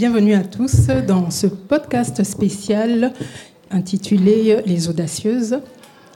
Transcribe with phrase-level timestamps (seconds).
[0.00, 3.12] Bienvenue à tous dans ce podcast spécial
[3.70, 5.58] intitulé Les audacieuses.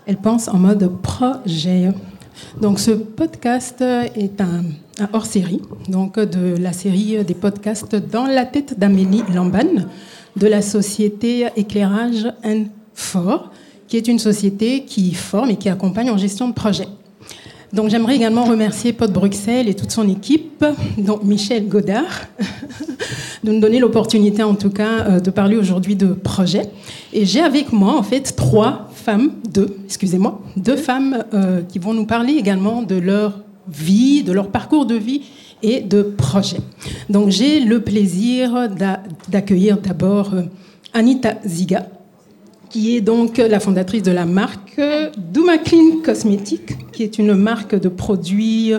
[0.07, 1.93] Elles pensent en mode projet.
[2.63, 4.65] Donc ce podcast est un,
[5.13, 9.85] hors-série, donc de la série des podcasts Dans la tête d'Amélie Lamban
[10.35, 12.33] de la société Éclairage
[12.95, 13.51] Fort,
[13.87, 16.89] qui est une société qui forme et qui accompagne en gestion de projet.
[17.75, 20.65] Donc j'aimerais également remercier Pod Bruxelles et toute son équipe,
[20.97, 22.29] donc Michel Godard,
[23.43, 26.71] de nous donner l'opportunité en tout cas euh, de parler aujourd'hui de projet.
[27.13, 31.95] Et j'ai avec moi en fait trois femmes, deux, excusez-moi, deux femmes euh, qui vont
[31.95, 35.23] nous parler également de leur vie, de leur parcours de vie
[35.65, 36.59] et de projet.
[37.11, 38.69] Donc j'ai le plaisir
[39.29, 40.43] d'accueillir d'abord euh,
[40.93, 41.89] Anita Ziga,
[42.75, 44.81] qui est donc la fondatrice de la marque
[45.17, 48.73] Douma Clean Cosmétique, qui est une marque de produits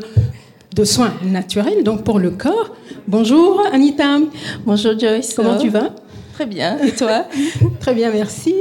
[0.75, 2.75] de soins naturels, donc pour le corps.
[3.07, 4.17] Bonjour Anita.
[4.65, 5.33] Bonjour Joyce.
[5.33, 5.95] Comment tu vas?
[6.33, 6.77] Très bien.
[6.79, 7.23] Et toi?
[7.79, 8.53] Très bien, merci.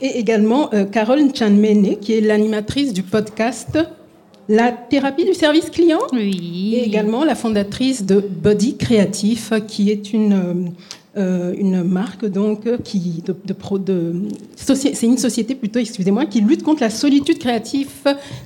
[0.00, 3.78] Et également euh, Carole Chanmene, qui est l'animatrice du podcast
[4.48, 6.00] La thérapie du service client.
[6.12, 6.72] Oui.
[6.74, 10.72] Et également la fondatrice de Body Créatif, qui est une
[11.16, 14.14] euh, euh, une marque donc qui de, de,
[14.56, 17.88] c'est une société plutôt excusez-moi qui lutte contre la solitude créative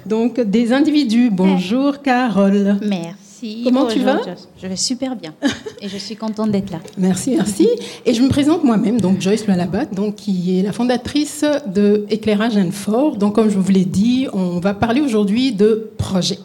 [0.05, 1.31] donc des individus.
[1.31, 2.77] Bonjour Carole.
[2.83, 3.62] Merci.
[3.64, 4.20] Comment tu vas?
[4.61, 5.34] Je vais super bien
[5.83, 6.78] et je suis contente d'être là.
[6.97, 7.69] Merci, merci.
[8.05, 12.59] Et je me présente moi-même, donc Joyce Lalabat, donc qui est la fondatrice de Éclairage
[12.70, 13.17] Fort.
[13.17, 16.39] Donc comme je vous l'ai dit, on va parler aujourd'hui de projet.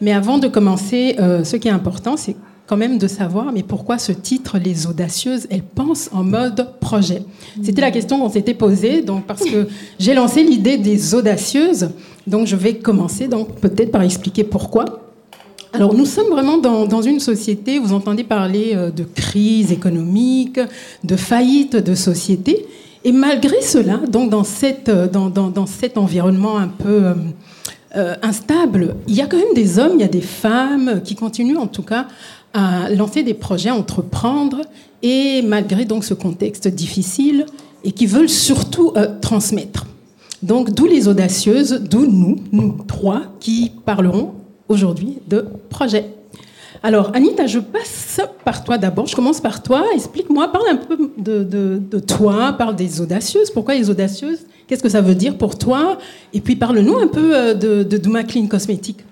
[0.00, 3.62] Mais avant de commencer, euh, ce qui est important, c'est quand même de savoir, mais
[3.62, 7.22] pourquoi ce titre, Les Audacieuses, elles pensent en mode projet.
[7.62, 9.68] C'était la question qu'on s'était posée, donc parce que
[9.98, 11.90] j'ai lancé l'idée des Audacieuses,
[12.26, 14.84] donc je vais commencer donc peut-être par expliquer pourquoi.
[15.72, 20.58] Alors nous sommes vraiment dans, dans, une société, vous entendez parler euh, de crise économique,
[21.04, 22.66] de faillite de société,
[23.04, 27.14] et malgré cela, donc dans, cette, euh, dans, dans, dans cet environnement un peu...
[27.94, 31.14] Euh, instable, il y a quand même des hommes, il y a des femmes qui
[31.14, 32.08] continuent en tout cas
[32.56, 34.62] à lancer des projets, à entreprendre,
[35.02, 37.44] et malgré donc ce contexte difficile,
[37.84, 39.86] et qui veulent surtout euh, transmettre.
[40.42, 44.32] Donc d'où les audacieuses, d'où nous, nous trois, qui parlerons
[44.70, 46.06] aujourd'hui de projets.
[46.82, 49.06] Alors Anita, je passe par toi d'abord.
[49.06, 49.84] Je commence par toi.
[49.94, 53.50] Explique-moi, parle un peu de, de, toi, parle des audacieuses.
[53.50, 54.46] Pourquoi les audacieuses?
[54.66, 55.98] Qu'est-ce que ça veut dire pour toi?
[56.32, 59.04] Et puis parle-nous un peu euh, de, de Douma Clean Cosmétique.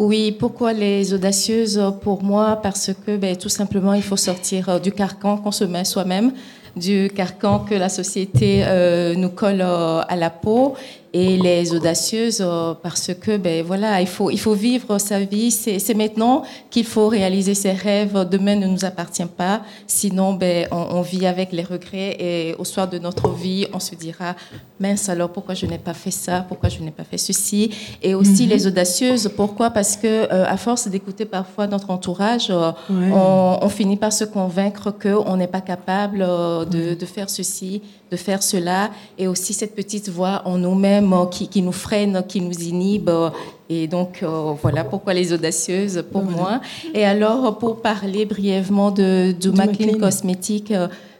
[0.00, 4.78] Oui, pourquoi les audacieuses Pour moi, parce que ben, tout simplement, il faut sortir euh,
[4.78, 6.32] du carcan qu'on se met soi-même,
[6.74, 10.74] du carcan que la société euh, nous colle euh, à la peau
[11.12, 15.50] et les audacieuses euh, parce que ben voilà il faut il faut vivre sa vie.
[15.50, 18.28] C'est maintenant qu'il faut réaliser ses rêves.
[18.30, 19.62] Demain ne nous appartient pas.
[19.86, 23.94] Sinon ben on, vit avec les regrets et au soir de notre vie on se
[23.94, 24.36] dira
[24.78, 26.44] mince alors pourquoi je n'ai pas fait ça?
[26.46, 27.70] Pourquoi je n'ai pas fait ceci?
[28.02, 28.50] Et aussi mhm.
[28.50, 29.30] les audacieuses.
[29.34, 29.70] Pourquoi?
[29.70, 34.90] Parce que euh, à force d'écouter parfois notre entourage euh, on, finit par se convaincre
[34.90, 39.74] que on n'est pas capable de, de faire ceci de faire cela et aussi cette
[39.74, 43.08] petite voix en nous-mêmes euh, qui, nous freine, qui nous inhibe.
[43.08, 43.30] Euh,
[43.68, 46.60] et donc, euh, voilà pourquoi les audacieuses pour moi.
[46.92, 50.74] Et alors, pour parler brièvement de, de McLean Cosmétiques,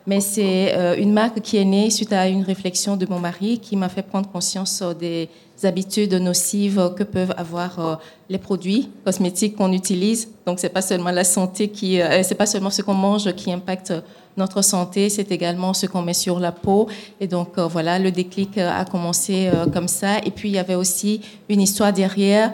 [0.06, 3.76] mais c'est une marque qui est née suite à une réflexion de mon mari qui
[3.76, 5.28] m'a fait prendre conscience des
[5.62, 10.28] habitudes nocives que peuvent avoir les produits cosmétiques qu'on utilise.
[10.44, 13.92] Donc, c'est pas seulement la santé qui, c'est pas seulement ce qu'on mange qui impacte
[14.40, 16.88] notre santé, c'est également ce qu'on met sur la peau.
[17.20, 20.18] Et donc, euh, voilà, le déclic euh, a commencé euh, comme ça.
[20.24, 22.52] Et puis, il y avait aussi une histoire derrière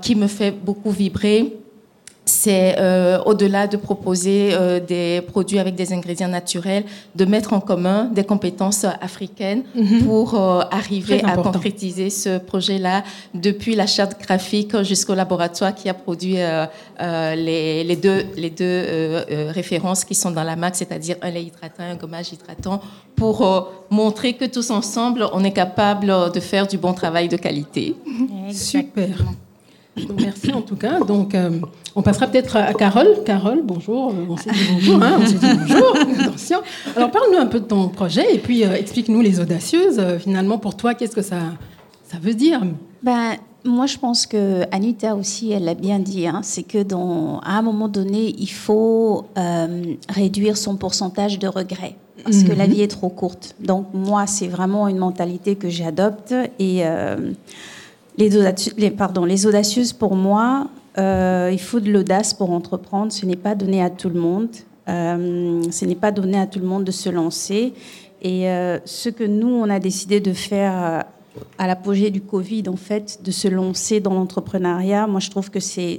[0.00, 1.56] qui me fait beaucoup vibrer
[2.26, 6.84] c'est euh, au-delà de proposer euh, des produits avec des ingrédients naturels,
[7.14, 10.02] de mettre en commun des compétences africaines mhm.
[10.04, 15.94] pour euh, arriver à concrétiser ce projet-là, depuis la charte graphique jusqu'au laboratoire qui a
[15.94, 16.38] produit
[16.98, 21.84] les, les, deux, les deux références qui sont dans la marque, c'est-à-dire un lait hydratant,
[21.84, 22.80] un gommage hydratant,
[23.14, 27.94] pour montrer que tous ensemble, on est capable de faire du bon travail de qualité.
[28.52, 29.14] Super.
[30.18, 31.00] Merci en tout cas.
[31.00, 31.34] Donc,
[31.98, 33.24] on passera peut-être à Carole.
[33.24, 34.10] Carole, bonjour.
[34.10, 35.02] Euh, on s'est dit bonjour.
[35.02, 35.96] Hein, on s'est dit bonjour.
[36.20, 36.58] Attention.
[36.94, 39.98] Alors, parle-nous un peu de ton projet et puis euh, explique-nous les audacieuses.
[39.98, 41.38] Euh, finalement, pour toi, qu'est-ce que ça,
[42.04, 42.60] ça veut dire?
[43.02, 47.40] Ben, moi, je pense que Anita aussi, elle l'a bien dit, hein, c'est que dans,
[47.40, 49.24] à un moment donné, il faut
[50.10, 52.72] réduire son pourcentage de regrets parce que la mhm.
[52.74, 53.54] vie est trop courte.
[53.60, 56.82] Donc moi, c'est vraiment une mentalité que j'adopte et
[58.18, 58.30] les,
[58.76, 63.12] les, pardon, les audacieuses pour moi, il faut de l'audace pour entreprendre.
[63.12, 64.48] Ce n'est pas donné à tout le monde.
[64.86, 67.74] ce n'est pas donné à tout le monde de se lancer.
[68.22, 68.46] Et
[68.84, 71.04] ce que nous, on a décidé de faire
[71.58, 75.60] à l'apogée du Covid, en fait, de se lancer dans l'entrepreneuriat, moi, je trouve que
[75.60, 75.98] c'est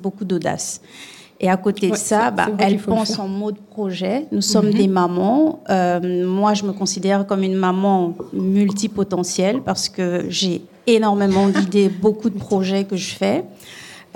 [0.00, 0.80] beaucoup d'audace.
[1.40, 4.26] Et à côté de ça, bah, elle pense en mode projet.
[4.32, 4.74] Nous sommes mhm.
[4.74, 5.60] des mamans.
[5.68, 12.30] Euh, moi, je me considère comme une maman multipotentielle parce que j'ai énormément d'idées, beaucoup
[12.30, 13.44] de projets que je fais.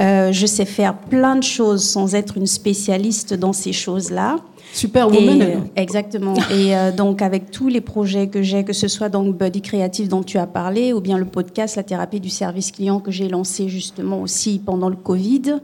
[0.01, 4.37] Euh, je sais faire plein de choses sans être une spécialiste dans ces choses-là.
[4.73, 5.65] Superwoman.
[5.77, 6.35] exactement.
[6.51, 10.09] et euh, donc avec tous les projets que j'ai, que ce soit donc Buddy Créatif
[10.09, 13.29] dont tu as parlé, ou bien le podcast La thérapie du service client que j'ai
[13.29, 15.61] lancé justement aussi pendant le Covid.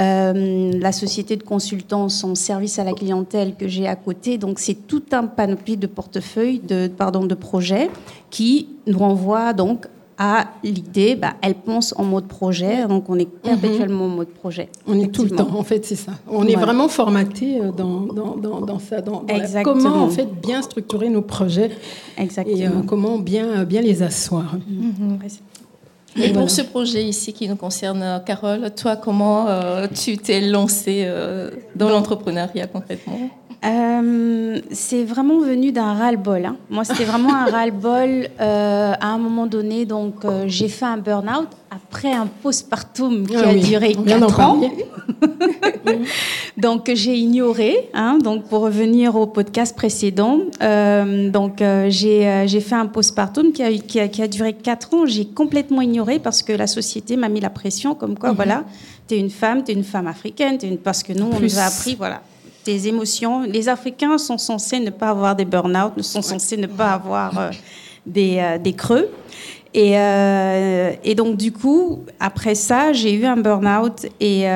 [0.00, 4.38] Euh, la société de consultance en service à la clientèle que j'ai à côté.
[4.38, 7.90] Donc c'est tout un panoplie de portefeuilles, de, pardon, de projets
[8.30, 9.86] qui nous renvoient donc
[10.16, 13.40] à l'idée, bah, elle pense en mode projet, donc on est mhm.
[13.40, 14.68] perpétuellement en mode projet.
[14.86, 16.12] On est tout le temps, en fait, c'est ça.
[16.28, 19.24] On est vraiment formaté euh, dans, dans, dans, ça, dans,
[19.62, 21.70] comment en fait bien structurer nos projets
[22.16, 22.56] Exactement.
[22.56, 24.56] et euh, comment bien, bien les asseoir.
[24.68, 25.18] Mhm.
[26.22, 31.08] Et, pour ce projet ici qui nous concerne, Carole, toi, comment euh, tu t'es lancée
[31.76, 33.18] dans l'entrepreneuriat concrètement?
[33.64, 36.46] Euh, c'est vraiment venu d'un ras-le-bol.
[36.46, 36.56] Hein.
[36.70, 39.84] Moi, c'était vraiment un ras-le-bol euh, à un moment donné.
[39.84, 44.60] Donc, euh, j'ai fait un burn-out après un postpartum qui ah a duré 4 ans.
[46.58, 47.88] donc, j'ai ignoré.
[47.94, 54.00] Hein, donc, pour revenir au podcast précédent, donc j'ai fait un postpartum qui a, qui,
[54.00, 55.06] a, qui a duré 4 ans.
[55.06, 58.36] J'ai complètement ignoré parce que la société m'a mis la pression comme quoi, mhm.
[58.36, 58.64] voilà,
[59.08, 60.78] tu es une femme, tu es une femme africaine, es une...
[60.78, 62.20] parce que nous, on nous a appris, voilà
[62.76, 63.42] émotions.
[63.42, 67.50] Les Africains sont censés ne pas avoir des burn-out, sont censés ne pas avoir euh,
[68.06, 69.08] des, euh, des, creux.
[69.74, 74.46] Et, euh, et, donc, du coup, après ça, j'ai eu un burn-out et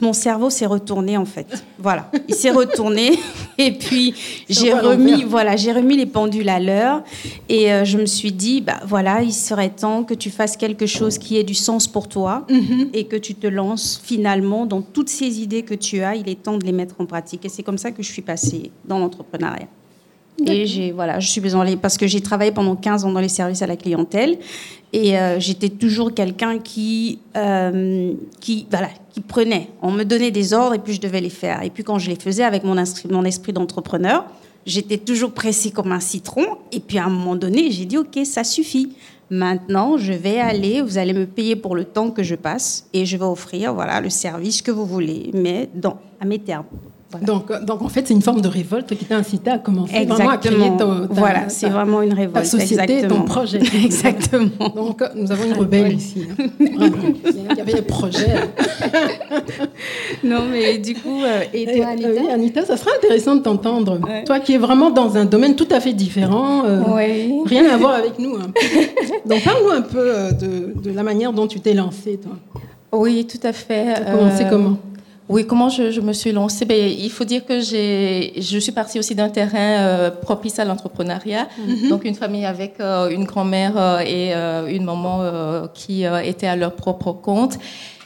[0.00, 1.64] mon cerveau s'est retourné en fait.
[1.78, 3.18] Voilà, il s'est retourné
[3.58, 4.14] et puis
[4.48, 7.02] j'ai remis, voilà, j'ai remis les pendules à l'heure
[7.48, 10.86] et euh, je me suis dit, bah voilà, il serait temps que tu fasses quelque
[10.86, 12.90] chose qui ait du sens pour toi mm-hmm.
[12.92, 16.16] et que tu te lances finalement dans toutes ces idées que tu as.
[16.16, 18.22] Il est temps de les mettre en pratique et c'est comme ça que je suis
[18.22, 19.68] passée dans l'entrepreneuriat.
[20.46, 23.28] Et j'ai voilà, je suis besoin parce que j'ai travaillé pendant 15 ans dans les
[23.28, 24.38] services à la clientèle
[24.92, 30.52] et euh, j'étais toujours quelqu'un qui euh, qui voilà, qui prenait, on me donnait des
[30.52, 31.62] ordres et puis je devais les faire.
[31.62, 32.76] Et puis quand je les faisais avec mon,
[33.10, 34.26] mon esprit d'entrepreneur,
[34.64, 38.18] j'étais toujours pressée comme un citron et puis à un moment donné, j'ai dit OK,
[38.24, 38.92] ça suffit.
[39.30, 43.04] Maintenant, je vais aller, vous allez me payer pour le temps que je passe et
[43.04, 46.64] je vais offrir voilà le service que vous voulez mais dans à mes termes.
[47.22, 50.16] Donc, donc, en fait, c'est une forme de révolte qui t'a incité à commencer exactement.
[50.16, 52.34] vraiment à créer ton, Voilà, c'est vraiment une révolte.
[52.34, 53.20] Ta société, exactement.
[53.20, 53.60] ton projet.
[53.84, 54.68] exactement.
[54.76, 56.26] Donc, nous avons une rebelle ici.
[56.30, 56.44] Hein.
[56.60, 58.34] Il y avait des projets.
[60.24, 63.40] non, mais du coup, euh, et toi, euh, Anita Oui, Anita, ça serait intéressant de
[63.40, 64.00] t'entendre.
[64.26, 66.82] Toi qui es vraiment dans un domaine tout à fait différent, euh,
[67.46, 68.36] rien à voir avec nous.
[68.36, 68.52] Hein.
[69.24, 72.32] Donc, parle-nous un peu de, de, la manière dont tu t'es lancée, toi.
[72.92, 73.94] Oui, tout à fait.
[73.94, 74.76] Tu as commencé comment?
[75.28, 76.64] Oui, comment je, me suis lancée?
[76.64, 81.48] Ben, Il faut dire que je suis partie aussi d'un terrain euh, propice à l'entrepreneuriat.
[81.58, 81.88] Mhm.
[81.90, 84.32] Donc, une famille avec euh, une grand-mère euh, et
[84.74, 87.58] une maman qui étaient à leur propre compte.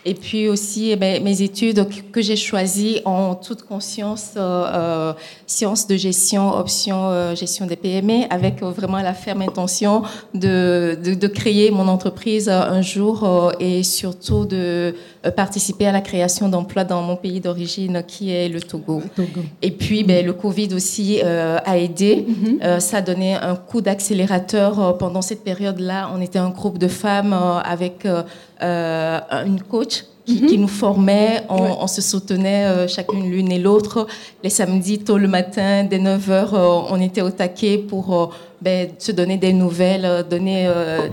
[0.05, 5.13] Et puis aussi eh ben, mes études que j'ai choisies en toute conscience, euh, euh
[5.47, 10.03] sciences de gestion, option euh, gestion des PME, avec vraiment la ferme intention
[10.35, 14.95] de, de, de créer mon entreprise un jour euh, et surtout de
[15.37, 19.03] participer à la création d'emplois dans mon pays d'origine qui est le Togo.
[19.61, 22.27] Et puis ben, le Covid aussi a aidé.
[22.29, 22.81] Mm-hmm.
[22.81, 26.11] ça a donné un coup d'accélérateur pendant cette période-là.
[26.15, 27.33] On était un groupe de femmes
[27.65, 28.23] avec euh,
[28.63, 30.61] une coach qui, mhm.
[30.61, 31.43] nous formait.
[31.49, 34.07] On, se soutenait euh, chacune l'une et l'autre.
[34.43, 38.91] Les samedis, tôt le matin, dès 9 h, euh, on était au taquet pour ben,
[38.99, 40.71] se donner des nouvelles, donner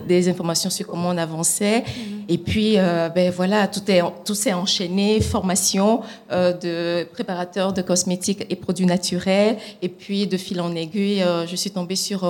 [0.07, 1.79] des informations sur comment on avançait.
[1.79, 2.23] Mhm.
[2.29, 2.75] Et puis,
[3.15, 5.19] ben, voilà, tout s'est tout enchaîné.
[5.21, 9.57] Formation de préparateur de cosmétiques et produits naturels.
[9.81, 12.23] Et puis, de fil en aiguille, je suis tombée sur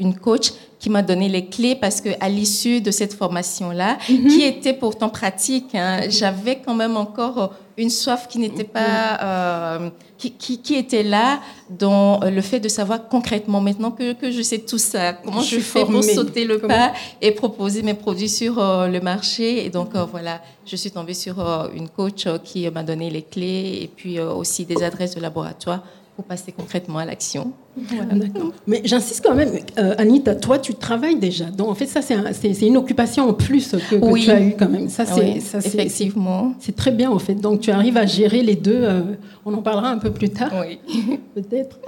[0.00, 0.52] une coach
[0.84, 4.26] qui m'a donné les clés parce que à l'issue de cette formation-là, mhm.
[4.26, 9.90] qui était pourtant pratique, hein, j'avais quand même encore une soif qui n'était pas, euh,
[10.18, 14.58] qui, qui, était là dans le fait de savoir concrètement, maintenant que, que je sais
[14.58, 18.86] tout ça, comment je, fais pour sauter le pas et proposer mes produits sur euh,
[18.86, 19.64] le marché.
[19.64, 21.34] Et donc euh, voilà, je suis tombée sur
[21.74, 25.82] une coach qui m'a donné les clés et puis aussi des adresses de laboratoire
[26.16, 27.52] pour passer concrètement à l'action.
[27.76, 28.52] D'accord.
[28.68, 31.46] Mais j'insiste quand même, euh, Anita, toi, tu travailles déjà.
[31.46, 34.88] Donc, en fait, ça, c'est une occupation en plus que, tu as eu quand même.
[34.88, 36.54] Ça, c'est effectivement.
[36.60, 37.34] C'est très bien, en fait.
[37.34, 38.80] Donc, tu arrives à gérer les deux.
[38.82, 39.02] Euh,
[39.44, 40.52] on en parlera un peu plus tard.
[40.60, 40.78] Oui.
[41.34, 41.80] Peut-être.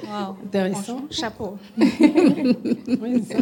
[0.45, 1.02] Intéressant.
[1.11, 1.56] Chapeau.
[1.78, 3.38] oui, ça.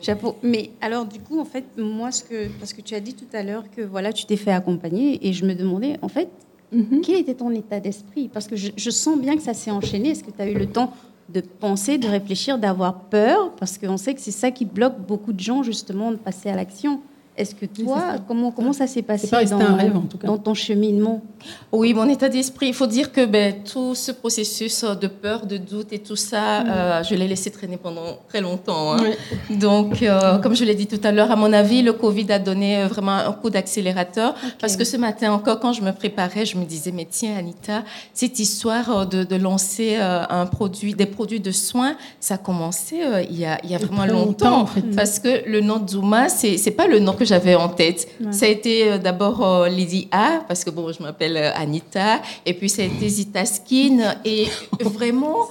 [0.00, 0.36] Chapeau.
[0.42, 3.36] Mais alors, du coup, en fait, moi, ce que, parce que tu as dit tout
[3.36, 6.28] à l'heure que voilà, tu t'es fait accompagner et je me demandais, en fait,
[6.72, 7.00] mhm.
[7.02, 8.28] quel était ton état d'esprit?
[8.28, 10.10] Parce que je, je, sens bien que ça s'est enchaîné.
[10.10, 10.92] Est-ce que tu as eu le temps
[11.28, 15.32] de penser, de réfléchir, d'avoir peur, parce qu'on sait que c'est ça qui bloque beaucoup
[15.32, 17.00] de gens justement de passer à l'action.
[17.38, 20.26] Est-ce que toi, comment, comment ça s'est passé dans, un rêve, en tout cas.
[20.26, 21.22] dans ton cheminement?
[21.70, 25.56] Oui, mon état d'esprit, il faut dire que ben, tout ce processus de peur, de
[25.56, 26.66] doute et tout ça, mm.
[26.68, 28.94] euh, je l'ai laissé traîner pendant très longtemps.
[28.94, 29.12] Hein.
[29.50, 32.40] Donc, euh, comme je l'ai dit tout à l'heure, à mon avis, le Covid a
[32.40, 34.34] donné vraiment un coup d'accélérateur.
[34.60, 37.84] Parce que ce matin encore, quand je me préparais, je me disais, mais tiens, Anita,
[38.14, 42.96] cette histoire de, de lancer euh, un produit, des produits de soins, ça a commencé
[43.30, 44.62] il, y a, il y a vraiment longtemps.
[44.62, 44.82] en fait.
[44.96, 48.08] Parce que le nom Zuma, c'est n'est pas le nom que j'avais en tête.
[48.30, 52.20] Ça a été euh, d'abord euh, Lady A, parce que bon, je m'appelle euh, Anita,
[52.46, 54.46] et puis ça a été Zita Skin, et
[54.80, 55.48] vraiment,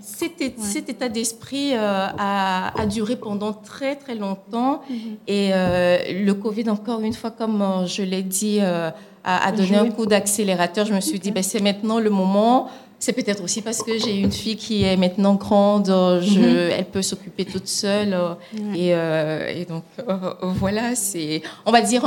[0.00, 5.16] cet, état d'esprit a, duré pendant très très longtemps, mhm.
[5.26, 10.86] et le Covid, encore une fois, comme je l'ai dit, a, donné un coup d'accélérateur.
[10.86, 12.68] Je me suis dit, ben, c'est maintenant le moment
[13.00, 16.70] c'est peut-être aussi parce que j'ai une fille qui est maintenant grande, euh, mhm.
[16.78, 18.12] elle peut s'occuper toute seule.
[18.12, 18.34] Euh,
[18.76, 19.84] euh, et, donc,
[20.42, 22.04] voilà, c'est, on va dire,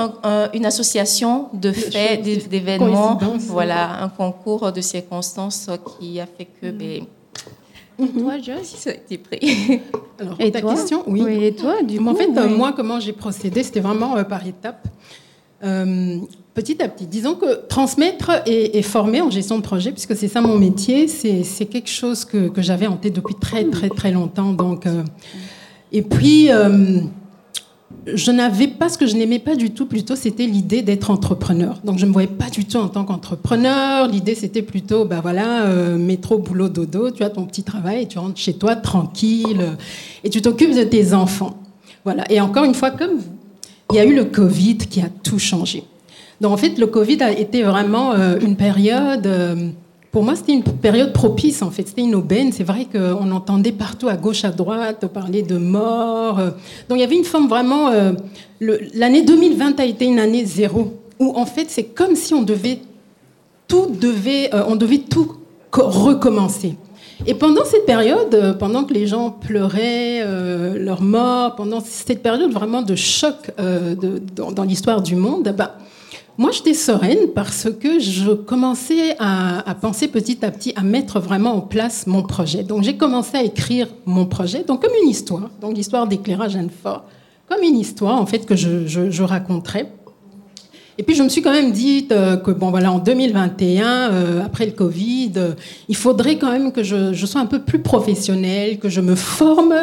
[0.54, 5.68] une association de faits, d'événements, voilà, un concours de circonstances
[6.00, 6.68] qui a fait que.
[6.68, 6.78] Mhm.
[6.78, 7.06] Ben,
[7.98, 8.22] mhm.
[8.22, 9.82] Toi, Joyce, ça a été pris.
[10.20, 11.24] Alors, et ta question, oui.
[11.44, 14.88] Et toi, du coup, En fait, moi, comment j'ai procédé, c'était vraiment par étapes
[16.54, 17.06] petit à petit.
[17.06, 21.66] Disons que transmettre et, former en gestion de projet, puisque c'est ça mon métier, c'est
[21.66, 24.54] quelque chose que, j'avais en tête depuis très très très longtemps.
[24.54, 25.04] Donc, euh,
[25.92, 27.02] et puis, euh,
[28.14, 31.80] je n'avais pas ce que je n'aimais pas du tout, plutôt c'était l'idée d'être entrepreneur.
[31.84, 34.08] Donc je ne me voyais pas du tout en tant qu'entrepreneur.
[34.08, 38.08] L'idée c'était plutôt, bah voilà, euh, métro, boulot, dodo, tu as ton petit travail et
[38.08, 39.78] tu rentres chez toi tranquille
[40.24, 41.58] et tu t'occupes de tes enfants.
[42.04, 42.30] Voilà.
[42.32, 43.38] Et encore une fois, comme vous,
[43.92, 45.84] il y a eu le Covid qui a tout changé.
[46.42, 49.70] Donc en fait, le Covid a été vraiment euh, une période, euh,
[50.12, 52.52] pour moi c'était une période propice en fait, c'était une aubaine.
[52.52, 56.40] C'est vrai qu'on entendait partout à gauche, à droite parler de mort.
[56.40, 56.50] Euh.
[56.90, 57.92] Donc il y avait une forme vraiment...
[58.60, 62.80] L'année 2020 a été une année zéro, où en fait c'est comme si on devait
[63.68, 65.34] tout, devait, on devait tout
[65.74, 66.76] recommencer.
[67.26, 70.26] Et pendant cette période, pendant que les gens pleuraient
[70.78, 75.76] leur mort, pendant cette période vraiment de choc dans, l'histoire du monde, bah,
[76.38, 81.56] moi, j'étais sereine parce que je commençais à, penser petit à petit à mettre vraiment
[81.56, 82.64] en place mon projet.
[82.64, 87.06] Donc, j'ai commencé à écrire mon projet, donc comme une histoire, donc l'histoire d'éclairage fort,
[87.48, 89.92] comme une histoire en fait que je, je, je raconterais.
[91.00, 94.46] Et puis je me suis quand même dit euh, que bon voilà en 2021 euh,
[94.46, 95.54] après le Covid, euh,
[95.90, 99.74] il faudrait quand même que je, sois un peu plus professionnelle, que je me forme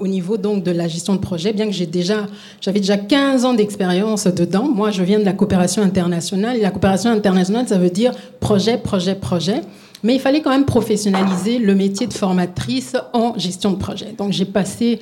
[0.00, 2.26] au niveau donc de la gestion de projet, bien que j'ai déjà
[2.60, 4.68] j'avais déjà 15 ans d'expérience dedans.
[4.68, 6.56] Moi, je viens de la coopération internationale.
[6.56, 9.62] Et la coopération internationale, ça veut dire projet, projet, projet.
[10.02, 14.14] Mais il fallait quand même professionnaliser le métier de formatrice en gestion de projet.
[14.16, 15.00] Donc j'ai passé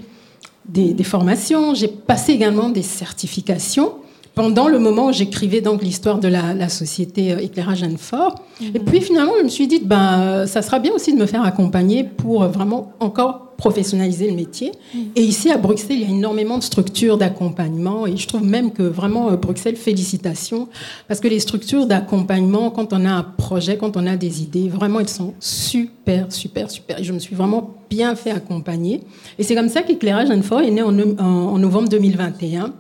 [0.67, 3.93] des formations, j'ai passé également des certifications
[4.35, 8.35] pendant le moment où j'écrivais donc l'histoire de la, société euh, Éclairage Anne Fort.
[8.61, 11.43] Et puis finalement, je me suis dit, ben, ça sera bien aussi de me faire
[11.43, 14.73] accompagner pour vraiment encore professionnaliser le métier.
[15.15, 18.07] Et ici, à Bruxelles, il y a énormément de structures d'accompagnement.
[18.07, 20.69] Et je trouve même que vraiment, euh, Bruxelles, félicitations.
[21.09, 24.69] Parce que les structures d'accompagnement, quand on a un projet, quand on a des idées,
[24.69, 26.99] vraiment, elles sont super, super, super.
[26.99, 29.03] Et je me suis vraiment bien fait accompagner.
[29.39, 32.73] Et c'est comme ça qu'Éclairage Anne Fort est né en, en novembre 2021.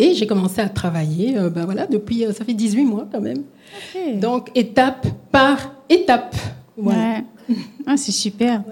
[0.00, 3.20] Et j'ai commencé à travailler, euh, ben voilà, depuis, euh, ça fait 18 mois quand
[3.20, 3.42] même.
[4.14, 6.36] Donc, étape par étape.
[6.76, 7.24] Ouais.
[7.84, 8.62] Ah, c'est super.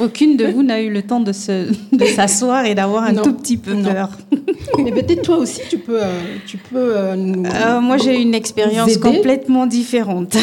[0.00, 1.32] Aucune de vous n'a eu le temps de,
[2.14, 4.10] s'asseoir et d'avoir un tout petit peu peur.
[4.78, 7.42] Mais peut-être toi aussi, tu peux, euh, tu peux nous,
[7.80, 10.36] Moi, j'ai une expérience complètement différente.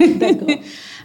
[0.00, 0.48] D'accord.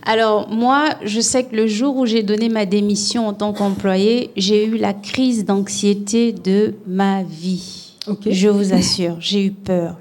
[0.09, 4.29] Alors moi, je sais que le jour où j'ai donné ma démission en tant qu'employée,
[4.37, 7.86] j'ai eu la crise d'anxiété de ma vie.
[8.29, 9.97] Je vous assure, j'ai eu peur,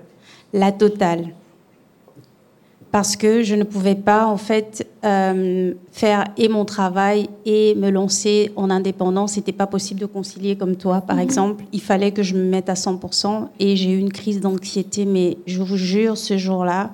[0.52, 1.28] la totale.
[2.92, 7.90] Parce que je ne pouvais pas, en fait, euh, faire et mon travail et me
[7.90, 9.32] lancer en indépendance.
[9.32, 11.22] C'était pas possible de concilier comme toi, par mhm.
[11.22, 11.64] exemple.
[11.72, 15.04] Il fallait que je me mette à 100% et j'ai eu une crise d'anxiété.
[15.04, 16.92] Mais je vous jure, ce jour-là,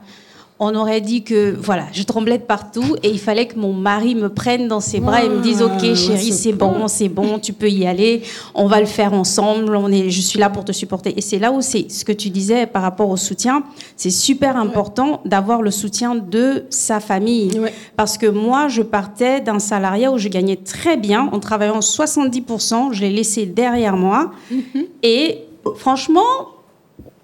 [0.64, 4.14] on aurait dit que voilà, je tremblais de partout et il fallait que mon mari
[4.14, 7.52] me prenne dans ses bras et me dise OK chérie, c'est bon, c'est bon, tu
[7.52, 8.22] peux y aller,
[8.54, 11.14] on va le faire ensemble, on est je suis là pour te supporter.
[11.16, 13.64] Et c'est là où c'est ce que tu disais par rapport au soutien,
[13.96, 17.60] c'est super important d'avoir le soutien de sa famille.
[17.96, 22.92] Parce que moi je partais d'un salariat où je gagnais très bien en travaillant 70%,
[22.92, 24.30] je l'ai laissé derrière moi.
[24.52, 24.86] Mm-hmm.
[25.02, 25.38] et
[25.76, 26.20] franchement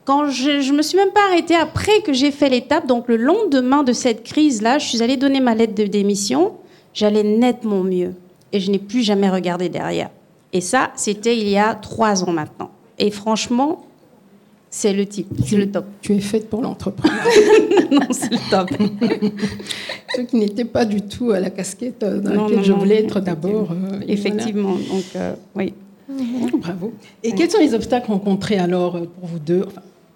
[0.09, 3.17] quand je, je me suis même pas arrêtée après que j'ai fait l'étape, donc le
[3.17, 6.55] lendemain de cette crise-là, je suis allée donner ma lettre de démission.
[6.95, 8.15] J'allais nettement mieux
[8.55, 10.09] et je n'ai plus jamais regardé derrière.
[10.55, 12.71] Et ça, c'était il y a trois ans maintenant.
[12.99, 13.85] Et franchement,
[14.71, 15.85] c'est le type, c'est le top.
[16.01, 17.13] Tu es faite pour l'entreprise.
[17.91, 18.71] non, c'est le top.
[20.17, 23.73] Ce qui n'était pas du tout à la casquette dans laquelle je voulais être d'abord.
[23.73, 25.75] Euh, Effectivement, donc euh, oui.
[26.57, 26.95] Bravo.
[27.23, 29.67] Et quels sont les obstacles rencontrés alors euh, pour vous deux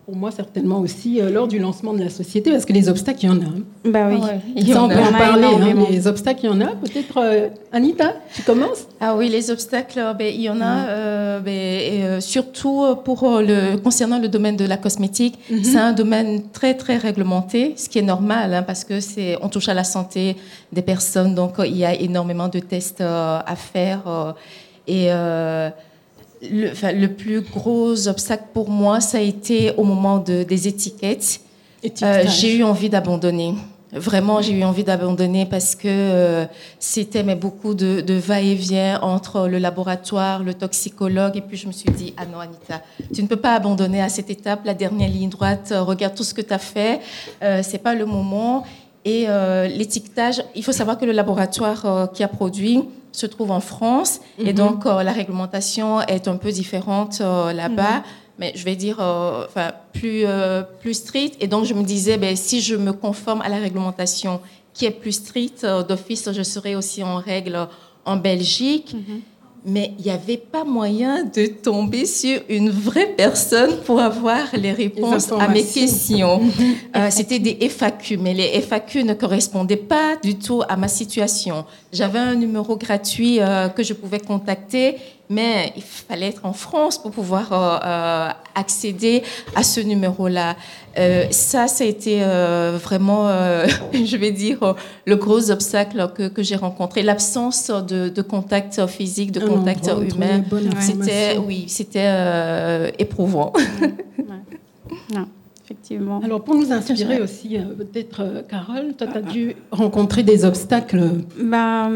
[0.05, 3.21] pour moi certainement aussi euh, lors du lancement de la société, parce que les obstacles,
[3.23, 3.45] il y en a.
[3.45, 3.63] Hein.
[3.85, 4.19] Bah oui.
[4.57, 5.47] il on peut en, parler.
[5.47, 6.75] Hein, les obstacles, il y en a.
[6.75, 8.89] Peut-être, euh, Anita, tu commences?
[9.01, 11.39] Ah oui, les obstacles, euh, ben, il y en a.
[11.39, 15.63] Ben, et, surtout pour le, concernant le domaine de la cosmétique, mhm.
[15.63, 19.49] c'est un domaine très, très réglementé, ce qui est normal, hein, parce que c'est, on
[19.49, 20.37] touche à la santé
[20.73, 24.35] des personnes, donc il y a énormément de tests à faire.
[24.89, 25.11] et
[26.43, 31.41] le, le, plus gros obstacle pour moi, ça a été au moment de, des étiquettes.
[32.03, 33.55] Euh, j'ai eu envie d'abandonner.
[33.95, 36.47] Vraiment, j'ai eu envie d'abandonner parce que euh,
[36.79, 41.73] c'était mais beaucoup de, de va-et-vient entre le laboratoire, le toxicologue, et puis je me
[41.73, 42.81] suis dit ah non Anita,
[43.15, 45.73] tu ne peux pas abandonner à cette étape, la dernière ligne droite.
[45.73, 47.01] Euh, regarde tout ce que tu as fait,
[47.43, 48.65] euh, c'est pas le moment.
[49.05, 49.27] Et
[49.69, 52.83] l'étiquetage, il faut savoir que le laboratoire qui a produit
[53.13, 54.53] se trouve en France et mhm.
[54.53, 57.99] donc euh, la réglementation est un peu différente euh, là-bas.
[57.99, 58.03] Mhm.
[58.39, 60.25] Mais je vais dire, euh, enfin, plus,
[60.81, 61.37] plus stricte.
[61.41, 64.41] Et donc, je me disais, ben, si je me conforme à la réglementation
[64.73, 67.69] qui est plus stricte, d'office, je serai aussi en règle
[68.07, 68.95] en Belgique.
[68.95, 69.21] Mhm
[69.65, 74.73] mais il n'y avait pas moyen de tomber sur une vraie personne pour avoir les
[74.73, 76.41] réponses à mes questions.
[76.95, 81.65] Euh, c'était des FAQ, mais les FAQ ne correspondaient pas du tout à ma situation.
[81.93, 84.97] J'avais un numéro gratuit euh, que je pouvais contacter,
[85.33, 89.23] mais il fallait être en France pour pouvoir euh, euh, accéder
[89.55, 90.57] à ce numéro-là.
[90.99, 92.21] Euh, ça, ça a été
[92.83, 93.29] vraiment,
[93.93, 94.75] je vais dire,
[95.07, 97.03] le gros obstacle que, que j'ai rencontré.
[97.03, 100.45] L'absence de, de, contact physique, de contact humain.
[100.81, 103.53] C'était, oui, c'était éprouvant.
[105.15, 105.27] Non,
[105.73, 106.21] effectivement.
[106.23, 111.03] Alors, pour nous inspirer aussi, peut-être, Carole, toi, tu as dû rencontrer des obstacles.
[111.43, 111.89] Bah,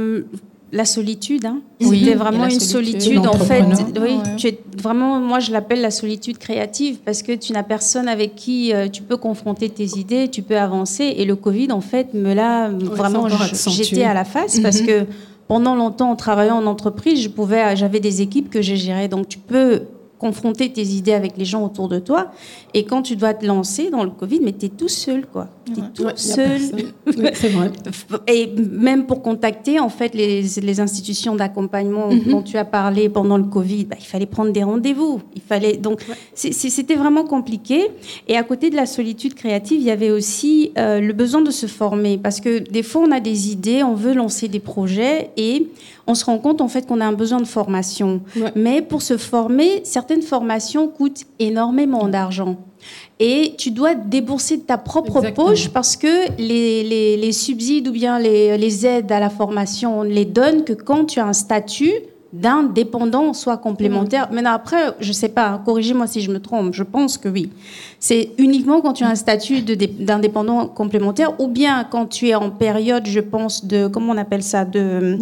[0.73, 1.47] la solitude.
[1.47, 1.61] Hein.
[1.81, 3.65] Oui, C'était vraiment une solitude, en fait.
[4.01, 8.09] Oui, tu es vraiment, moi je l'appelle la solitude créative parce que tu n'as personne
[8.09, 11.15] avec qui euh, tu peux confronter tes idées, tu peux avancer.
[11.17, 14.87] Et le Covid, en fait, me l'a vraiment j'étais à la face parce mhm.
[14.87, 15.07] que
[15.49, 19.09] pendant longtemps, en travaillant en entreprise, je pouvais, j'avais des équipes que j'ai gérées.
[19.09, 19.83] Donc tu peux
[20.19, 22.31] confronter tes idées avec les gens autour de toi.
[22.75, 25.49] Et quand tu dois te lancer dans le Covid, mais tu es tout seul, quoi.
[25.67, 26.61] Tu es tout seul.
[27.35, 27.71] c'est vrai.
[28.27, 32.25] Et même pour contacter, en fait, les, les institutions d'accompagnement mhm.
[32.31, 35.21] dont tu as parlé pendant le Covid, bah, il fallait prendre des rendez-vous.
[35.35, 35.77] Il fallait...
[35.77, 36.01] Donc,
[36.35, 37.89] c'était vraiment compliqué.
[38.29, 41.51] Et à côté de la solitude créative, il y avait aussi euh, le besoin de
[41.51, 42.19] se former.
[42.19, 45.69] Parce que des fois, on a des idées, on veut lancer des projets et
[46.07, 48.21] on se rend compte en fait qu'on a un besoin de formation.
[48.55, 52.57] Mais pour se former, certaines formations coûtent énormément d'argent.
[53.19, 58.57] Et tu dois débourser de ta propre poche parce que les, subsides ou bien les,
[58.57, 61.93] les aides à la formation, on ne les donne que quand tu as un statut
[62.41, 64.29] d'un dépendant soit complémentaire.
[64.33, 67.51] Maintenant, après, je ne sais pas, corrigez-moi si je me trompe, je pense que oui.
[67.99, 72.51] C'est uniquement quand tu as un statut d'indépendant complémentaire ou bien quand tu es en
[72.51, 75.19] période, je pense, de, comment on appelle ça, de,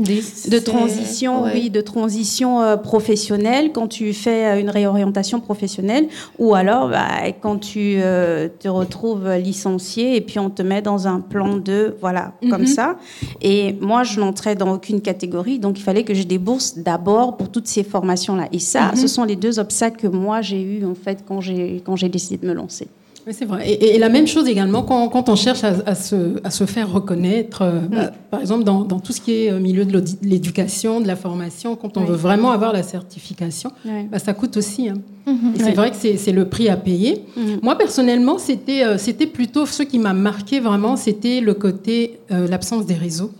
[0.48, 6.54] de transition, oui, de transition euh, professionnelle, quand tu fais euh, une réorientation professionnelle ou
[6.54, 7.08] alors bah,
[7.40, 11.96] quand tu euh, te retrouves licencié et puis on te met dans un plan de,
[12.00, 12.66] voilà, comme mhm.
[12.66, 12.96] ça.
[13.40, 17.50] Et moi, je n'entrais dans aucune catégorie, donc il fallait que je débourse d'abord pour
[17.50, 18.48] toutes ces formations-là.
[18.52, 18.96] Et ça, mhm.
[18.96, 22.48] ce sont les deux obstacles que moi j'ai eu en fait quand j'ai décidé de
[22.48, 22.88] me lancer.
[23.26, 23.70] Oui, c'est vrai.
[23.70, 27.62] Et, la même chose également quand, quand on cherche à, se, à, se, faire reconnaître,
[27.62, 27.88] euh, mm.
[27.88, 31.16] bah, par exemple dans, dans, tout ce qui est euh, milieu de l'éducation, de la
[31.16, 33.72] formation, quand on veut vraiment avoir la certification,
[34.10, 34.90] bah, ça coûte aussi.
[34.90, 34.98] Hein.
[35.26, 35.32] Mm-hmm.
[35.56, 37.24] C'est vrai que c'est le prix à payer.
[37.36, 37.40] Mm.
[37.62, 42.84] Moi, personnellement, c'était euh, c'était plutôt ce qui m'a marqué vraiment, c'était le côté, l'absence
[42.84, 43.30] des réseaux.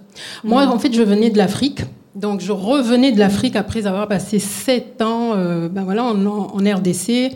[0.45, 0.71] Moi, mm.
[0.71, 1.83] en fait, je venais de l'Afrique.
[2.15, 7.33] Donc, je revenais de l'Afrique après avoir passé sept ans ben voilà, en, en RDC.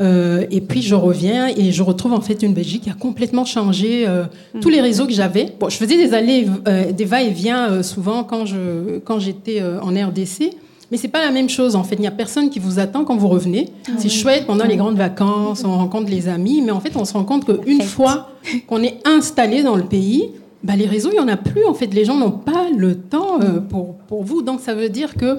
[0.00, 3.44] Euh, et puis je reviens et je retrouve en fait une Belgique qui a complètement
[3.44, 4.24] changé euh,
[4.60, 5.52] tous les réseaux que j'avais.
[5.58, 10.52] Bon, je faisais des allées, euh, des va-et-vient souvent quand je quand j'étais en RDC.
[10.90, 11.96] Mais c'est pas la même chose en fait.
[11.96, 13.70] Il n'y a personne qui vous attend quand vous revenez.
[13.88, 17.04] Ah c'est chouette pendant les grandes vacances, on rencontre les amis, mais en fait on
[17.04, 18.30] se rend compte qu'une fois
[18.68, 20.30] qu'on est installé dans le pays,
[20.62, 21.64] bah, les réseaux, il n'y en a plus.
[21.64, 24.42] En fait, les gens n'ont pas le temps pour, pour vous.
[24.42, 25.38] Donc ça veut dire que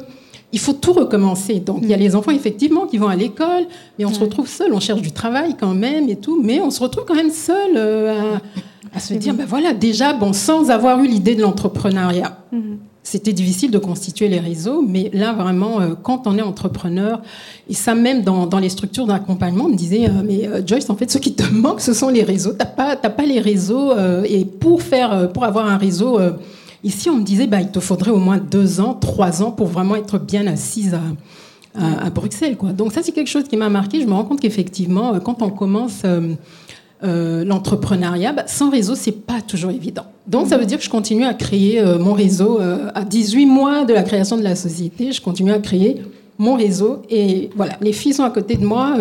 [0.51, 1.59] il faut tout recommencer.
[1.59, 3.65] Donc, il y a les enfants, effectivement, qui vont à l'école,
[3.97, 6.71] mais on se retrouve seul, on cherche du travail quand même et tout, mais on
[6.71, 8.37] se retrouve quand même seul euh,
[8.93, 12.37] à, se dire, ben voilà, déjà, bon, sans avoir eu l'idée de l'entrepreneuriat.
[12.51, 12.68] Mhm.
[13.03, 17.21] C'était difficile de constituer les réseaux, mais là, vraiment, euh, quand on est entrepreneur,
[17.69, 21.09] et ça même dans, les structures d'accompagnement, on me disait, euh, mais Joyce, en fait,
[21.09, 22.51] ce qui te manque, ce sont les réseaux.
[22.51, 23.93] Tu n'as pas, pas les réseaux,
[24.25, 26.19] et pour, faire, pour avoir un réseau
[26.83, 29.67] Ici, on me disait, bah, il te faudrait au moins deux ans, trois ans pour
[29.67, 30.93] vraiment être bien assise
[31.75, 32.57] à, Bruxelles.
[32.57, 32.71] Quoi.
[32.73, 34.01] Donc ça, c'est quelque chose qui m'a marqué.
[34.01, 36.01] Je me rends compte qu'effectivement, euh, quand on commence
[37.03, 40.05] euh, euh, l'entrepreneuriat, bah, sans réseau, c'est pas toujours évident.
[40.27, 42.59] Donc ça veut dire que je continue à créer mon réseau.
[42.93, 46.01] à 18 mois de la création de la société, je continue à créer
[46.37, 47.01] mon réseau.
[47.09, 48.95] Et voilà, les filles sont à côté de moi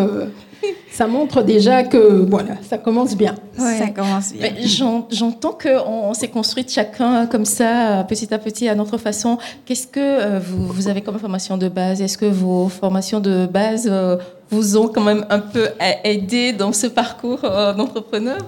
[0.90, 3.34] ça montre déjà que voilà, ça commence bien.
[3.56, 4.50] Ça commence bien.
[5.10, 9.38] J'entends qu'on s'est construit chacun comme ça, petit à petit, à notre façon.
[9.64, 12.02] Qu'est-ce que euh, vous, vous, avez comme formation de base?
[12.02, 14.16] Est-ce que vos formations de base euh,
[14.50, 15.68] vous ont quand même un peu
[16.04, 18.38] aidé dans ce parcours euh, d'entrepreneur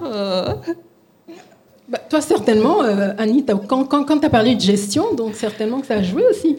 [1.87, 2.79] bah, Toi, certainement,
[3.17, 6.23] Annie, quand, quand, quand tu as parlé de gestion, donc certainement que ça a joué
[6.29, 6.57] aussi.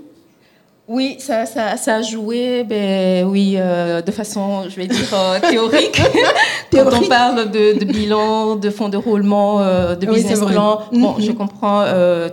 [0.88, 5.38] Oui, ça, ça, ça, a joué, ben, oui, euh, de façon, je vais dire, euh,
[5.38, 6.02] théorique.
[6.72, 11.30] Quand on parle de, bilan, de fonds de roulement, euh, de business plan, bon, je
[11.30, 11.34] mm-hmm.
[11.34, 11.84] comprends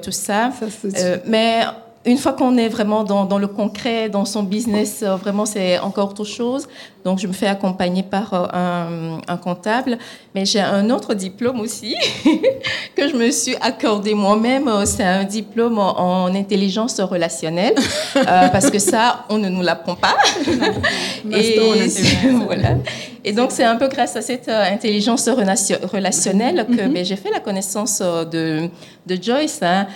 [0.01, 0.49] tout ça.
[0.51, 1.61] ça mais
[2.05, 6.11] une fois qu'on est vraiment dans, dans, le concret, dans son business, vraiment, c'est encore
[6.11, 6.67] autre chose.
[7.03, 9.97] Donc, je me fais accompagner par euh, un, comptable.
[10.33, 11.95] Mais j'ai un autre diplôme aussi
[12.95, 14.69] que je me suis accordé moi-même.
[14.85, 17.75] C'est un diplôme en, intelligence relationnelle.
[18.15, 20.17] Euh, parce que ça, on ne nous l'apprend pas.
[21.31, 21.59] Et,
[22.45, 22.75] voilà.
[23.23, 26.93] Et donc, c'est un peu grâce à cette euh, intelligence relationnelle que mm-hmm.
[26.93, 28.69] ben, j'ai fait la connaissance de,
[29.07, 29.87] de Joyce hein,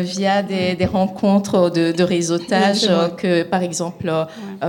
[0.00, 4.12] via des, des, rencontres de, de réseautage que, par exemple,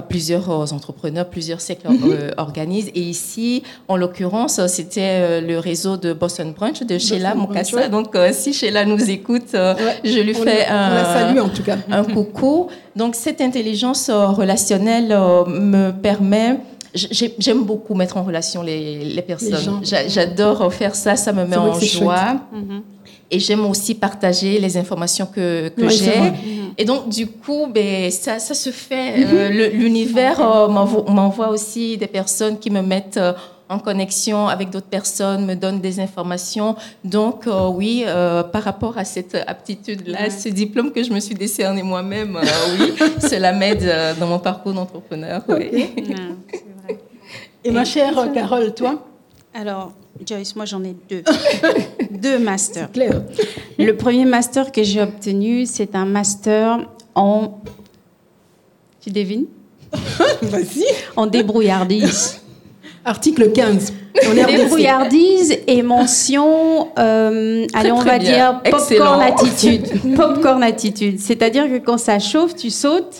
[0.10, 1.62] plusieurs entrepreneurs, plusieurs
[1.94, 2.12] Mhm.
[2.12, 2.90] Euh, organise.
[2.96, 7.88] Et ici, en l'occurrence, c'était euh, le réseau de Boston Brunch de Sheila Mokassa.
[7.90, 11.78] Donc, euh, si Sheila nous écoute, je lui fais un, en tout cas.
[11.90, 12.68] un coucou.
[12.96, 15.10] Donc, cette intelligence relationnelle
[15.48, 16.58] me permet
[16.94, 19.82] J'aime beaucoup mettre en relation les, les personnes.
[19.84, 22.36] J'adore faire ça, ça me met en joie.
[22.52, 22.84] Mhm.
[23.32, 26.34] Et j'aime aussi partager les informations que, que j'ai.
[26.78, 29.26] Et donc, du coup, ben, ça, ça se fait.
[29.26, 33.34] Euh, l'univers euh, m'envoie aussi des personnes qui me mettent euh,
[33.70, 36.76] en connexion avec d'autres personnes, me donnent des informations.
[37.04, 38.06] Donc, oui,
[38.52, 42.40] par rapport à cette aptitude-là, ce diplôme que je me suis décerné moi-même,
[42.80, 45.42] oui, cela m'aide dans mon parcours d'entrepreneur.
[45.48, 45.90] Oui.
[47.64, 49.06] Et ma chère Carole, toi?
[49.54, 49.94] Alors,
[50.26, 51.24] Joyce, moi j'en ai deux.
[52.12, 52.92] deux masters.
[52.92, 53.24] Clair.
[53.78, 56.80] Le premier master que j'ai obtenu, c'est un master
[57.16, 57.60] en.
[59.02, 59.46] Tu devines?
[60.42, 60.86] Vas-y.
[61.16, 62.42] En débrouillardise.
[63.06, 63.94] Article 15.
[64.48, 70.16] Débrouillardise et mention, euh, allez, on va dire popcorn attitude.
[70.16, 71.20] Popcorn attitude.
[71.20, 73.20] C'est-à-dire que quand ça chauffe, tu sautes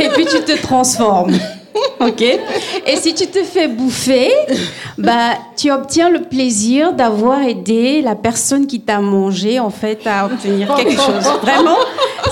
[0.00, 1.38] et puis tu te transformes.
[2.00, 2.22] ok
[2.86, 4.30] Et si tu te fais bouffer,
[4.98, 10.26] bah, tu obtiens le plaisir d'avoir aidé la personne qui t'a mangé, en fait, à
[10.26, 11.24] obtenir quelque chose.
[11.42, 11.78] Vraiment,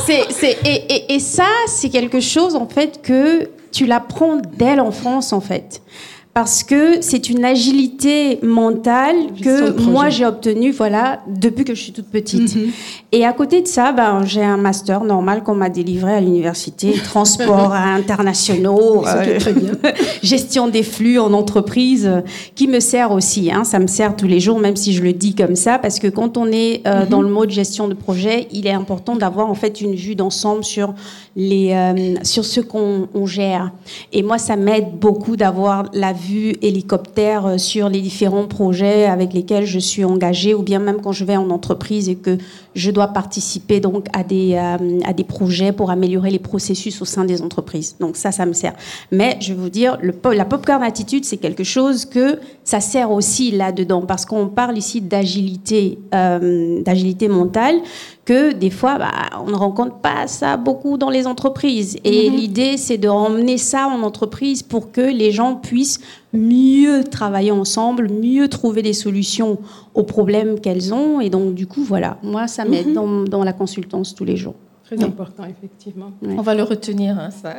[0.06, 4.76] c'est, c'est, et, et, et ça, c'est quelque chose, en fait, que tu l'apprends dès
[4.76, 5.80] l'enfance, en fait
[6.32, 11.92] parce que c'est une agilité mentale que moi j'ai obtenue voilà depuis que je suis
[11.92, 12.54] toute petite.
[12.54, 12.70] Mhm.
[13.10, 16.92] Et à côté de ça, ben, j'ai un master normal qu'on m'a délivré à l'université,
[17.04, 19.38] transport internationaux, euh,
[20.22, 22.08] gestion des flux en entreprise,
[22.54, 23.50] qui me sert aussi.
[23.50, 25.98] Hein, ça me sert tous les jours, même si je le dis comme ça, parce
[25.98, 27.08] que quand on est euh, mhm.
[27.08, 30.62] dans le mode gestion de projet, il est important d'avoir en fait une vue d'ensemble
[30.62, 30.94] sur
[31.34, 33.72] les euh, sur ce qu'on gère.
[34.12, 39.32] Et moi, ça m'aide beaucoup d'avoir la vue hélicoptère euh, sur les différents projets avec
[39.32, 42.38] lesquels je suis engagée, ou bien même quand je vais en entreprise et que
[42.74, 47.04] je dois participer donc à des, euh, à des projets pour améliorer les processus au
[47.04, 47.96] sein des entreprises.
[48.00, 48.74] Donc ça, ça me sert.
[49.10, 53.10] Mais je vais vous dire, le, la popcorn attitude, c'est quelque chose que ça sert
[53.10, 57.76] aussi là-dedans, parce qu'on parle ici d'agilité, euh, d'agilité mentale
[58.24, 59.10] que des fois, bah,
[59.44, 61.98] on ne rencontre pas ça beaucoup dans les entreprises.
[62.04, 62.36] Et mm-hmm.
[62.36, 66.00] l'idée, c'est de ramener ça en entreprise pour que les gens puissent
[66.32, 69.58] mieux travailler ensemble, mieux trouver des solutions
[69.94, 71.20] aux problèmes qu'elles ont.
[71.20, 72.94] Et donc, du coup, voilà, moi, ça m'aide mhm.
[72.94, 74.54] dans, dans, la consultance tous les jours.
[74.84, 76.10] Très important, effectivement.
[76.22, 77.54] On va le retenir, hein, ça,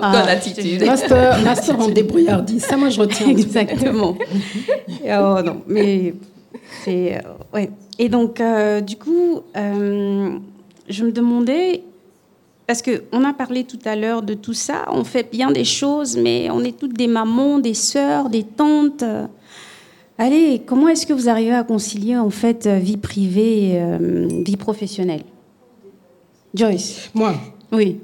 [0.00, 0.84] ah, dans l'attitude.
[0.84, 3.28] Master, master en débrouillardise, ça, moi, je retiens.
[3.28, 4.16] Exactement.
[5.04, 6.14] oh non, mais
[6.84, 7.16] c'est...
[7.16, 7.20] Euh,
[7.54, 7.70] ouais.
[7.98, 10.38] Et donc, euh, du coup, euh,
[10.88, 11.82] je me demandais,
[12.66, 16.16] parce qu'on a parlé tout à l'heure de tout ça, on fait bien des choses,
[16.16, 19.04] mais on est toutes des mamans, des sœurs, des tantes.
[20.18, 25.22] Allez, comment est-ce que vous arrivez à concilier en fait vie privée et vie professionnelle?
[26.54, 27.34] Joyce Moi?
[27.70, 27.98] Oui.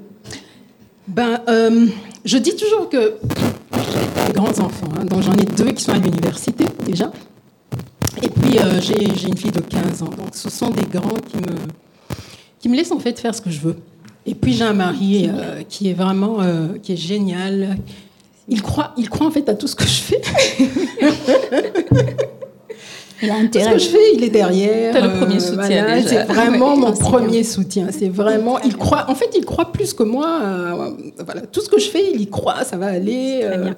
[1.07, 1.87] Ben, euh,
[2.23, 3.15] je dis toujours que
[3.73, 7.11] j'ai des grands enfants, hein, donc j'en ai deux qui sont à l'université déjà.
[8.21, 11.37] Et puis euh, j'ai une fille de 15 ans, donc ce sont des grands qui
[11.37, 11.55] me,
[12.59, 13.75] qui me laissent en fait faire ce que je veux.
[14.25, 16.37] Et puis j'ai un mari euh, qui est vraiment
[16.81, 17.77] qui est génial.
[18.47, 20.21] Il croit, il croit en fait à tout ce que je fais.
[23.23, 23.65] Il a intérêt.
[23.65, 24.93] Ce que je fais, il est derrière.
[24.93, 26.01] C'est le premier euh, soutien.
[26.05, 27.87] c'est vraiment mon premier soutien.
[27.91, 29.05] C'est vraiment, il croit.
[29.07, 30.39] En fait, il croit plus que moi.
[30.41, 30.91] Euh,
[31.23, 32.65] voilà, tout ce que je fais, il y croit.
[32.65, 33.39] Ça va aller.
[33.43, 33.71] Euh,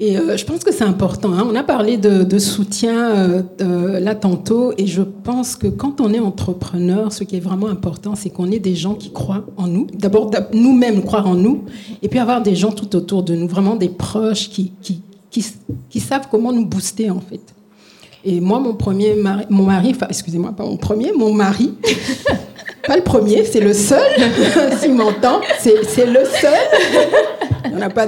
[0.00, 1.32] et je pense que c'est important.
[1.32, 1.46] Hein.
[1.48, 7.12] On a parlé de, soutien là tantôt, et je pense que quand on est entrepreneur,
[7.12, 9.86] ce qui est vraiment important, c'est qu'on ait des gens qui croient en nous.
[9.92, 11.64] D'abord, nous-mêmes croire en nous,
[12.02, 15.00] et puis avoir des gens tout autour de nous, vraiment des proches qui, qui,
[15.90, 17.40] qui, savent comment nous booster en fait.
[18.24, 21.74] Et moi, mon premier mari, mon mari, excusez-moi, pas mon premier, mon mari,
[22.86, 24.00] pas le premier, c'est le seul,
[24.80, 25.76] s'il m'entend, c'est
[26.06, 26.56] le seul,
[27.64, 28.06] il n'y en a pas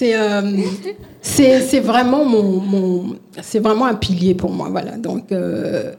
[0.00, 0.88] d'autres.
[0.88, 4.96] Euh, c'est c'est vraiment mon, c'est vraiment un pilier pour moi, voilà.
[4.96, 5.92] Donc, euh,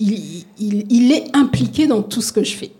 [0.00, 2.72] il, il, il, est impliqué dans tout ce que je fais.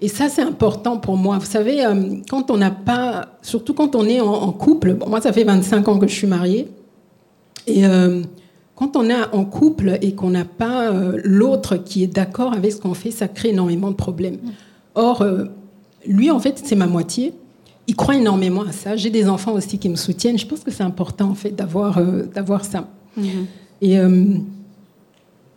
[0.00, 1.36] Et ça, c'est important pour moi.
[1.38, 5.32] Vous savez, euh, quand on n'a pas, surtout quand on est en, couple, moi, ça
[5.32, 6.68] fait 25 ans que je suis mariée,
[7.66, 8.22] et euh,
[8.74, 10.90] quand on est en couple et qu'on n'a pas
[11.22, 14.38] l'autre qui est d'accord avec ce qu'on fait, ça crée énormément de problèmes.
[14.94, 15.26] Or,
[16.06, 17.34] lui, en fait, c'est ma moitié.
[17.88, 18.94] Il croit énormément à ça.
[18.96, 20.38] J'ai des enfants aussi qui me soutiennent.
[20.38, 22.00] Je pense que c'est important, en fait, d'avoir
[22.34, 22.86] d'avoir ça.
[23.18, 23.24] Mm-hmm.
[23.80, 23.94] Et,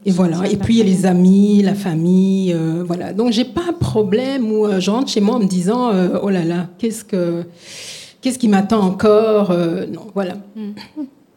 [0.06, 0.48] et voilà.
[0.50, 2.56] Et puis, il y a les amis, la famille.
[2.88, 3.13] voilà.
[3.13, 5.91] Donc, j'ai pas un problème où je rentre chez moi en me disant
[6.24, 7.44] Oh là là, qu'est-ce, que,
[8.22, 9.54] qu'est-ce qui m'attend encore
[9.91, 10.36] Non, voilà.
[10.56, 10.72] Mm.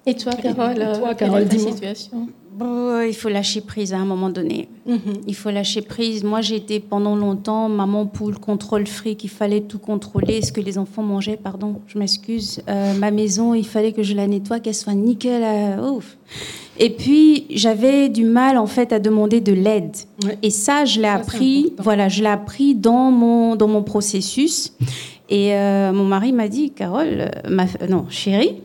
[0.07, 2.29] Et toi, Carole, et toi, Carole quelle est ta situation?
[2.61, 4.69] Il faut lâcher prise à un moment donné.
[4.87, 5.23] Mhm.
[5.27, 6.25] Il faut lâcher prise.
[6.25, 9.25] Moi, j'ai été pendant longtemps maman poule, contrôle fric.
[9.25, 10.43] Il fallait tout contrôler.
[10.43, 12.63] Ce que les enfants mangeaient, pardon, je m'excuse.
[12.69, 15.43] Euh, ma maison, il fallait que je la nettoie, qu'elle soit nickel.
[15.45, 16.17] Euh, ouf.
[16.79, 19.97] Et puis, j'avais du mal, en fait, à demander de l'aide.
[20.43, 24.73] Et ça, je l'ai appris, voilà, je l'ai appris dans mon, dans mon processus.
[25.29, 28.57] Et euh, mon mari m'a dit, Carole, ma, non, chérie,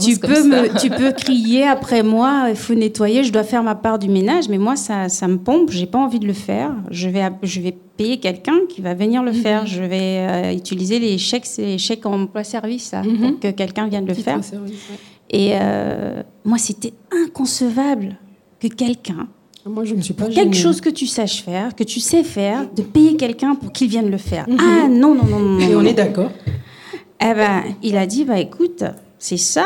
[0.00, 3.74] tu peux, me, tu peux crier après moi, il faut nettoyer, je dois faire ma
[3.74, 6.72] part du ménage, mais moi, ça, ça me pompe, j'ai pas envie de le faire.
[6.90, 9.62] Je vais, je vais payer quelqu'un qui va venir le faire.
[9.62, 9.68] Mhm.
[9.68, 13.18] Je vais euh, utiliser les chèques, les chèques emploi-service mhm.
[13.18, 14.40] pour que quelqu'un vienne le faire.
[15.30, 18.16] Et euh, moi, c'était inconcevable
[18.60, 19.28] que quelqu'un
[19.66, 22.70] moi, je me suis pas quelque chose que tu saches faire, que tu sais faire,
[22.70, 24.46] de payer quelqu'un pour qu'il vienne le faire.
[24.46, 24.58] Mhm.
[24.60, 25.58] Ah non, non, non, non.
[25.58, 26.30] Et on est d'accord.
[27.18, 28.84] Eh ben, il a dit, bah écoute,
[29.24, 29.64] c'est ça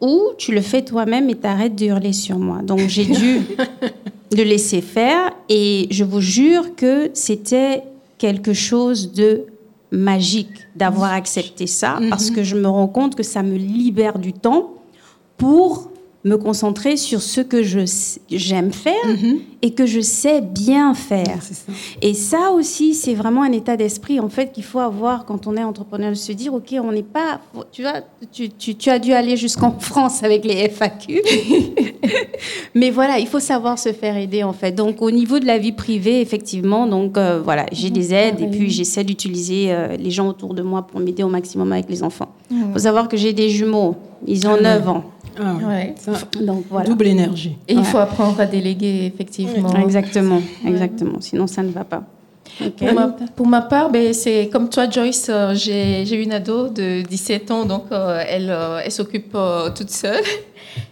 [0.00, 2.62] ou tu le fais toi-même et t'arrêtes de hurler sur moi.
[2.62, 3.40] Donc j'ai dû
[4.36, 7.82] le laisser faire et je vous jure que c'était
[8.18, 9.46] quelque chose de
[9.90, 12.36] magique d'avoir accepté ça parce mhm.
[12.36, 14.74] que je me rends compte que ça me libère du temps
[15.36, 15.90] pour
[16.22, 17.80] me concentrer sur ce que je
[18.30, 19.38] j'aime faire mhm.
[19.62, 21.38] et que je sais bien faire.
[22.02, 25.56] Et ça aussi, c'est vraiment un état d'esprit en fait qu'il faut avoir quand on
[25.56, 27.40] est entrepreneur, de se dire ok, on n'est pas,
[27.72, 28.02] tu vois,
[28.32, 31.22] tu, tu, tu, as dû aller jusqu'en France avec les FAQ,
[32.74, 34.72] mais voilà, il faut savoir se faire aider en fait.
[34.72, 38.46] Donc au niveau de la vie privée, effectivement, donc euh, voilà, j'ai des aides et
[38.46, 42.02] puis j'essaie d'utiliser euh, les gens autour de moi pour m'aider au maximum avec les
[42.02, 42.28] enfants.
[42.50, 45.04] Il faut savoir que j'ai des jumeaux, ils ont 9 ans.
[45.40, 45.56] Ah,
[46.40, 46.88] Donc, voilà.
[46.88, 47.56] Double énergie.
[47.66, 49.74] Et il faut apprendre à déléguer, effectivement.
[49.76, 51.20] Exactement, exactement.
[51.20, 52.02] Sinon, ça ne va pas.
[53.36, 57.64] Pour, ma, part, ben, c'est comme toi, Joyce, euh, j'ai une ado de 17 ans,
[57.64, 59.36] donc euh, elle, euh, elle s'occupe
[59.74, 60.24] toute seule.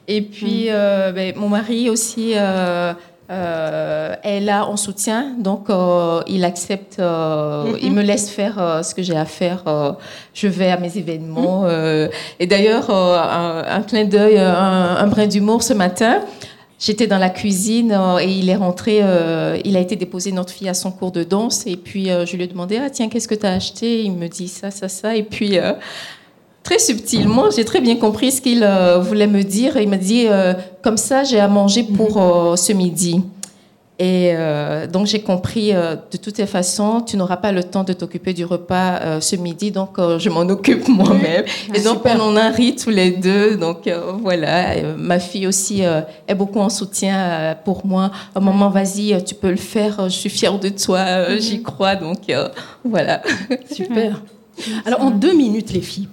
[0.09, 1.13] Et puis, mm.
[1.15, 2.35] ben, mon mari aussi
[3.31, 8.95] euh, elle a en soutien, donc euh, il accepte, euh, il me laisse faire ce
[8.95, 9.65] que j'ai à faire.
[10.33, 11.69] je vais à mes événements.
[11.69, 16.21] et d'ailleurs, un, clin d'œil, un, brin d'humour ce matin.
[16.81, 19.03] J'étais dans la cuisine et il est rentré,
[19.65, 22.45] il a été déposé notre fille à son cours de danse et puis je lui
[22.45, 24.05] ai demandé ah tiens qu'est-ce que tu as acheté?
[24.05, 25.59] Il me dit ça ça ça et puis
[26.69, 29.79] très subtilement, j'ai très bien compris ce qu'il euh, voulait me dire.
[29.79, 30.53] Il m'a dit, euh,
[30.83, 32.23] comme ça, j'ai à manger pour Mhm.
[32.23, 33.23] euh, ce midi.
[34.01, 34.33] Et
[34.93, 38.45] donc j'ai compris, de toutes les façons, tu n'auras pas le temps de t'occuper du
[38.45, 41.43] repas ce midi, donc je m'en occupe moi-même.
[41.75, 43.57] Et donc on en a ri tous les deux.
[43.57, 43.91] Donc
[44.23, 44.55] voilà,
[44.97, 45.83] ma fille aussi
[46.29, 48.13] est beaucoup en soutien pour moi.
[48.41, 50.05] Maman, vas-y, tu peux le faire.
[50.05, 51.41] Je suis fière de toi, euh, Mhm.
[51.41, 51.97] j'y crois.
[51.97, 52.19] Donc
[52.85, 53.21] voilà.
[53.73, 54.23] Super.
[54.87, 56.09] Alors, en deux minutes, les filles,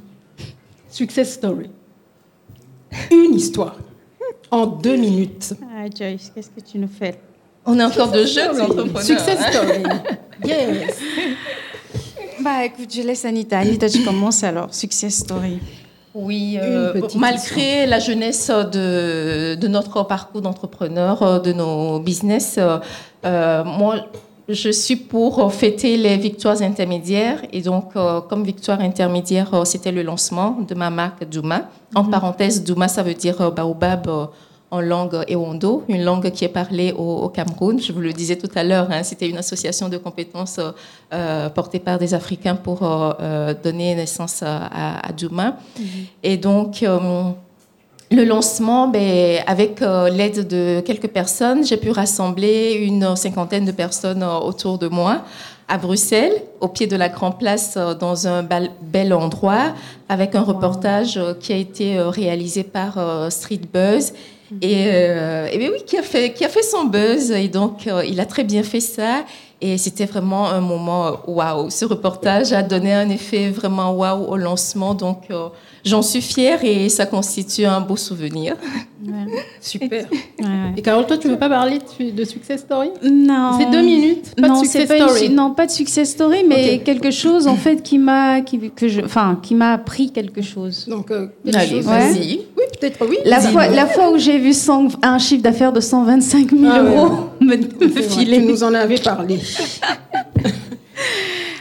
[0.96, 1.70] success story.
[3.12, 3.76] Une histoire.
[4.50, 5.54] En deux minutes.
[5.62, 7.20] Ah, Joyce, qu'est-ce que tu nous fais?
[7.66, 9.02] On est encore de jeunes entrepreneurs.
[9.02, 9.84] Success story.
[10.46, 10.98] Yes.
[12.42, 13.60] Bah écoute, je laisse Anita.
[13.60, 14.74] Anita, tu commences alors.
[14.74, 15.60] Success story.
[16.14, 22.78] Oui, euh, malgré la jeunesse de, de notre parcours d'entrepreneur, euh, de nos business, euh,
[23.26, 24.06] euh, moi,
[24.48, 27.42] je suis pour fêter les victoires intermédiaires.
[27.52, 31.70] Et donc, euh, comme victoire intermédiaire, euh, c'était le lancement de ma marque Douma.
[31.96, 34.26] En parenthèse, Douma, ça veut dire euh, baobab euh,
[34.72, 37.80] en langue Ewondo, une langue qui est parlée au, au Cameroun.
[37.80, 40.72] Je vous le disais tout à l'heure, hein, c'était une association de compétences euh,
[41.14, 45.58] euh, portée par des Africains pour euh, euh, donner naissance à, à, Douma.
[46.24, 47.30] Et donc, euh,
[48.12, 53.72] le lancement, ben, avec euh, l'aide de quelques personnes, j'ai pu rassembler une cinquantaine de
[53.72, 55.24] personnes euh, autour de moi
[55.68, 59.74] à Bruxelles, au pied de la Grande Place, euh, dans un bel, endroit,
[60.08, 63.00] avec un reportage qui a été réalisé par
[63.32, 64.14] Street Buzz.
[64.62, 67.32] Et, euh, et ben oui, qui a, fait, qui a fait son buzz.
[67.32, 69.24] Et donc, il a très bien fait ça.
[69.62, 71.70] Et c'était vraiment un moment waouh.
[71.70, 74.94] Ce reportage a donné un effet vraiment waouh au lancement.
[74.94, 75.48] Donc, euh,
[75.86, 78.56] j'en suis fière et ça constitue un beau souvenir.
[79.62, 80.06] Super.
[80.12, 80.50] Ouais, ouais.
[80.78, 82.90] Et Carole, toi, tu veux pas parler de, de success story?
[83.04, 83.52] Non.
[83.60, 85.26] C'est deux minutes, pas non, de c'est success pas une story.
[85.28, 88.88] su- non, pas de success story, mais quelque chose en fait qui m'a, qui, que
[88.88, 90.86] je, enfin, qui m'a appris quelque chose.
[90.88, 92.40] Donc, euh, quelque Allez, chose- vas-y.
[92.58, 93.18] Oui, peut-être oui.
[93.26, 96.80] La fois, la fois où j'ai vu 100 un chiffre d'affaires de 125 000 Ah
[96.82, 98.38] euros me, me C'est vrai, filer.
[98.42, 99.40] Tu nous en avais parlé.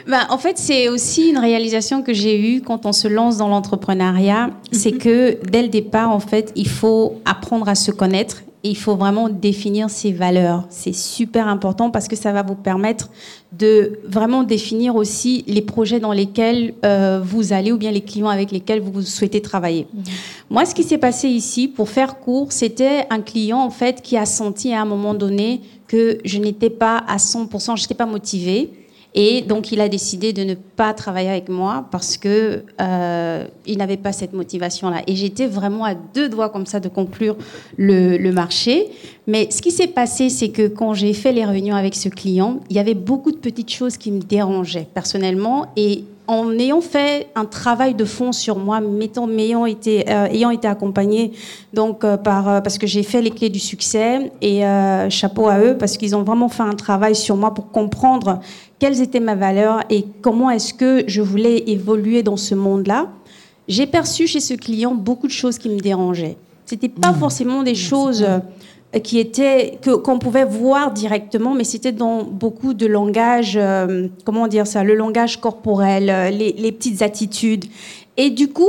[0.07, 3.49] Ben, en fait, c'est aussi une réalisation que j'ai eue quand on se lance dans
[3.49, 4.51] l'entrepreneuriat.
[4.73, 4.99] C'est Mhm.
[4.99, 8.97] que dès le départ, en fait, il faut apprendre à se connaître et il faut
[8.97, 10.65] vraiment définir ses valeurs.
[10.71, 13.11] C'est super important parce que ça va vous permettre
[13.53, 18.29] de vraiment définir aussi les projets dans lesquels euh, vous allez ou bien les clients
[18.29, 19.87] avec lesquels vous souhaitez travailler.
[20.51, 24.17] Moi, ce qui s'est passé ici, pour faire court, c'était un client en fait qui
[24.17, 28.07] a senti à un moment donné que je n'étais pas à 100%, je n'étais pas
[28.07, 28.71] motivée.
[29.15, 33.79] Et donc, il a décidé de ne pas travailler avec moi parce que euh, il
[33.79, 35.03] n'avait pas cette motivation-là.
[35.07, 37.37] Et j'étais vraiment à deux doigts comme ça de conclure
[37.77, 38.89] le, marché.
[39.29, 42.61] Mais ce qui s'est passé, c'est que quand j'ai fait les réunions avec ce client,
[42.69, 45.67] il y avait beaucoup de petites choses qui me dérangeaient personnellement.
[45.77, 50.67] Et en ayant fait un travail de fond sur moi, m'ayant été, euh, ayant été
[50.67, 51.33] accompagnée
[51.75, 54.63] donc euh, par parce que j'ai fait les clés du succès et
[55.11, 58.41] chapeau à eux parce qu'ils ont vraiment fait un travail sur moi pour comprendre
[58.85, 63.09] quelles étaient mes valeurs et comment est-ce que je voulais évoluer dans ce monde-là.
[63.67, 66.37] J'ai perçu chez ce client beaucoup de choses qui me dérangeaient.
[66.67, 71.93] C'était pas forcément des choses euh, qui étaient que qu'on pouvait voir directement, mais c'était
[71.93, 77.01] dans beaucoup de langage, euh, comment dire ça, le langage corporel, euh, les, les petites
[77.01, 77.65] attitudes.
[78.19, 78.69] Et du coup,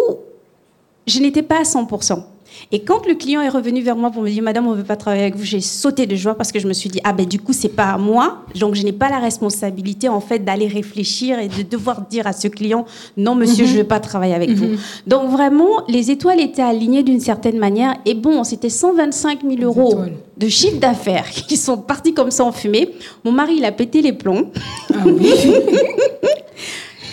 [1.08, 2.24] je n'étais pas à 100%.
[2.72, 4.84] Et quand le client est revenu vers moi pour me dire Madame, on ne veut
[4.84, 7.14] pas travailler avec vous, j'ai sauté de joie parce que je me suis dit Ah
[7.14, 8.44] ben du coup, c'est pas à moi.
[8.56, 12.34] Donc je n'ai pas la responsabilité en fait d'aller réfléchir et de devoir dire à
[12.34, 12.86] ce client
[13.18, 14.78] Non, monsieur, je ne veux pas travailler avec vous.
[15.08, 17.96] Donc vraiment, les étoiles étaient alignées d'une certaine manière.
[18.06, 20.02] Et bon, c'était 125 000 euros
[20.38, 22.90] de chiffre d'affaires qui sont partis comme ça en fumée.
[23.24, 24.52] Mon mari, il a pété les plombs.
[24.94, 25.32] Ah oui.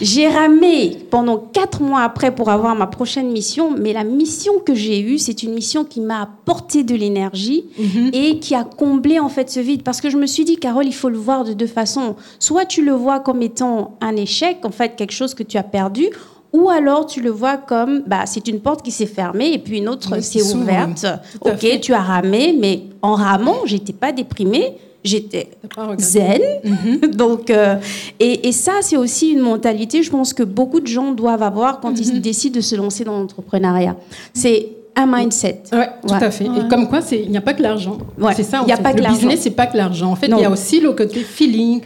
[0.02, 4.74] J'ai ramé pendant quatre mois après pour avoir ma prochaine mission, mais la mission que
[4.74, 7.66] j'ai eue, c'est une mission qui m'a apporté de l'énergie
[8.12, 9.84] et qui a comblé en fait ce vide.
[9.84, 12.16] Parce que je me suis dit, Carole, il faut le voir de deux façons.
[12.40, 15.62] Soit tu le vois comme étant un échec, en fait quelque chose que tu as
[15.62, 16.08] perdu,
[16.52, 19.78] ou alors tu le vois comme, bah, c'est une porte qui s'est fermée et puis
[19.78, 21.06] une autre s'est ouverte.
[21.42, 21.80] Ok, fait.
[21.80, 24.76] tu as ramé, mais en ramant, j'étais pas déprimée.
[25.04, 25.48] J'étais
[25.98, 26.40] zen.
[27.14, 27.76] Donc, euh,
[28.20, 31.80] et, et ça, c'est aussi une mentalité, je pense que beaucoup de gens doivent avoir
[31.80, 33.96] quand ils décident de se lancer dans l'entrepreneuriat.
[34.32, 35.62] C'est un mindset.
[35.72, 36.22] Ouais, tout Ouais.
[36.22, 36.44] à fait.
[36.44, 37.98] Et comme quoi, c'est- il n'y a pas que l'argent.
[38.20, 38.60] Ouais, C'est ça.
[38.64, 38.82] il y a en fait.
[38.82, 39.18] pas que le l'argent.
[39.18, 40.10] business, c'est pas que l'argent.
[40.12, 41.80] En fait, il y a aussi le côté feeling.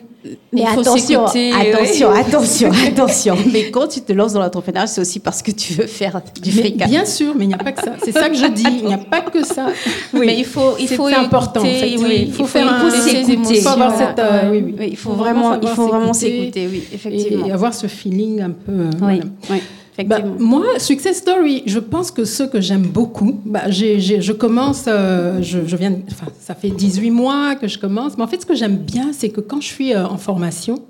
[0.53, 2.21] Mais Il faut attention, s'écouter, attention, oui.
[2.21, 3.37] attention, attention.
[3.53, 6.51] Mais quand tu te lances dans l'entrepreneuriat, c'est aussi parce que tu veux faire du
[6.53, 6.77] fric.
[6.77, 7.93] bien sûr, mais il n'y a pas que ça.
[8.05, 8.65] C'est ça que je dis.
[8.81, 9.67] Il n'y a pas que ça.
[10.13, 11.97] Mais il faut, il C'est faut important, en fait.
[11.99, 13.39] oui, Il faut faire s'écouter.
[13.57, 14.09] Il faut avoir Voilà.
[14.17, 14.75] cette, euh, oui, oui.
[14.79, 17.47] Oui, il faut Faut vraiment, il faut vraiment s'écouter s'écouter, oui, Et, effectivement.
[17.47, 18.73] et avoir ce feeling un peu.
[18.73, 19.63] euh, Oui, voilà.
[20.05, 25.41] Bah, moi, Success Story, je pense que ce que j'aime beaucoup, bah, je commence, euh,
[25.41, 28.55] je, viens, enfin, ça fait 18 mois que je commence, mais en fait, ce que
[28.55, 30.83] j'aime bien, c'est que quand je suis euh, en formation,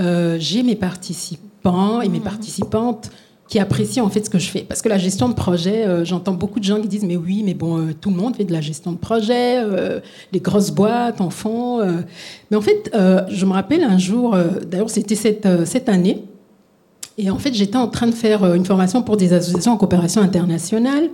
[0.00, 2.24] euh, j'ai mes participants et mes mhm.
[2.24, 3.10] participantes
[3.46, 4.62] qui apprécient en fait ce que je fais.
[4.62, 7.52] Parce que la gestion de projet, j'entends beaucoup de gens qui disent mais oui, mais
[7.52, 9.62] bon, tout le monde fait de la gestion de projet,
[10.32, 11.80] les grosses boîtes en font.
[12.50, 12.90] Mais en fait,
[13.28, 14.34] je me rappelle un jour,
[14.66, 16.24] d'ailleurs c'était cette, cette année,
[17.16, 19.76] et en fait, j'étais en train de faire euh, une formation pour des associations en
[19.76, 21.08] coopération internationale.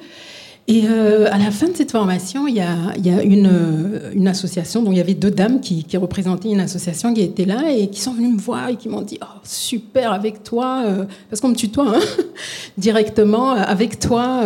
[0.67, 2.75] Et euh, à la fin de cette formation, il y a,
[3.05, 7.45] euh, une, association, dont il y avait deux dames qui, représentaient une association qui était
[7.45, 10.85] là et qui sont venues me voir et qui m'ont dit oh, super avec toi,
[11.29, 12.25] parce qu'on me tutoie hein,
[12.79, 14.45] directement, avec toi,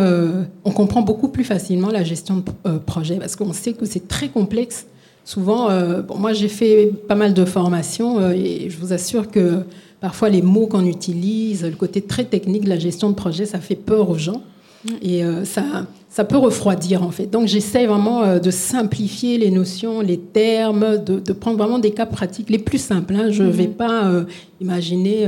[0.65, 4.29] on comprend beaucoup plus facilement la gestion de projet parce qu'on sait que c'est très
[4.29, 4.87] complexe.
[5.27, 5.69] Souvent,
[6.17, 9.65] moi j'ai fait pas mal de formations et je vous assure que
[10.05, 13.59] Parfois, les mots qu'on utilise, le côté très technique de la gestion de projet, ça
[13.59, 14.43] fait peur aux gens.
[15.01, 17.25] Et euh, ça, ça peut refroidir, en fait.
[17.25, 22.05] Donc, j'essaie vraiment euh, de simplifier les notions, les termes, de, prendre vraiment des cas
[22.05, 23.15] pratiques les plus simples.
[23.15, 23.31] Hein.
[23.31, 23.77] Je ne vais mm-hmm.
[23.77, 24.25] pas euh,
[24.61, 25.27] imaginer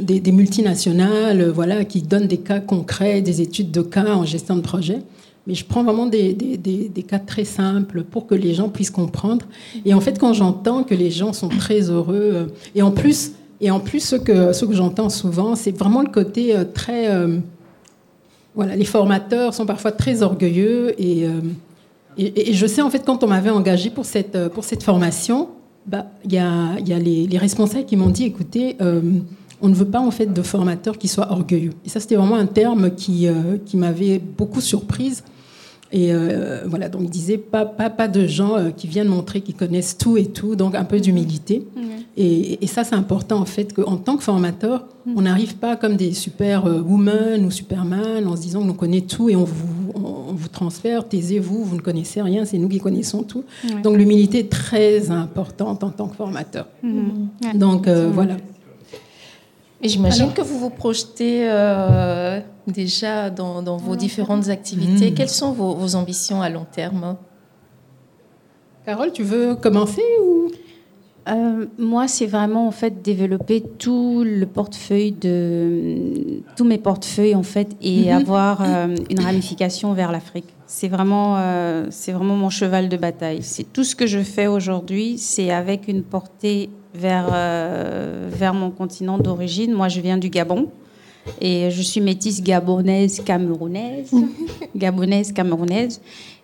[0.00, 4.62] des, multinationales voilà, qui donnent des cas concrets, des études de cas en gestion de
[4.62, 5.00] projet.
[5.46, 8.90] Mais je prends vraiment des, des, des, cas très simples pour que les gens puissent
[8.90, 9.44] comprendre.
[9.84, 13.70] Et en fait, quand j'entends que les gens sont très heureux, et en plus, et
[13.70, 17.10] en plus, ce que, j'entends souvent, c'est vraiment le côté euh, très...
[17.10, 17.38] Euh,
[18.54, 20.94] voilà, les formateurs sont parfois très orgueilleux.
[20.98, 21.40] Euh,
[22.18, 25.50] et, et, je sais, en fait, quand on m'avait engagé pour cette, pour cette formation,
[25.86, 28.76] bah, il y a, y a les, les, responsables qui m'ont dit, écoutez,
[29.62, 31.72] on ne veut pas, en fait, de formateurs qui soient orgueilleux.
[31.86, 33.28] Et ça, c'était vraiment un terme qui,
[33.66, 35.22] qui m'avait beaucoup surprise.
[35.92, 36.12] Et
[36.66, 40.16] voilà, donc il disait pas, pas, pas de gens qui viennent montrer qu'ils connaissent tout
[40.16, 41.66] et tout, donc un peu d'humilité.
[42.22, 45.14] Et, ça, c'est important en fait qu'en tant que formateur, mm.
[45.16, 49.00] on n'arrive pas comme des super euh, women ou superman en se disant qu'on connaît
[49.00, 52.78] tout et on vous, on, vous transfère, taisez-vous, vous ne connaissez rien, c'est nous qui
[52.78, 53.44] connaissons tout.
[53.82, 56.66] Donc l'humilité est très importante en tant que formateur.
[56.82, 57.28] Mm.
[57.54, 58.36] Donc euh, voilà.
[59.82, 62.40] Et j'imagine que vous vous projetez euh,
[62.70, 65.10] déjà dans, vos différentes activités.
[65.10, 65.14] Mm.
[65.14, 67.16] Quelles sont vos, vos, ambitions à long terme
[68.84, 70.50] Carole, tu veux commencer ou?
[71.28, 77.42] Euh, moi, c'est vraiment en fait développer tout le portefeuille de tous mes portefeuilles en
[77.42, 78.16] fait et mhm.
[78.16, 80.46] avoir euh, une ramification vers l'Afrique.
[80.66, 83.42] C'est vraiment, euh, c'est vraiment mon cheval de bataille.
[83.42, 87.28] C'est tout ce que je fais aujourd'hui, c'est avec une portée vers
[88.30, 89.72] vers mon continent d'origine.
[89.72, 90.68] Moi, je viens du Gabon.
[91.40, 94.10] Et je suis métisse gabonaise, camerounaise,
[94.76, 96.00] gabonaise, camerounaise.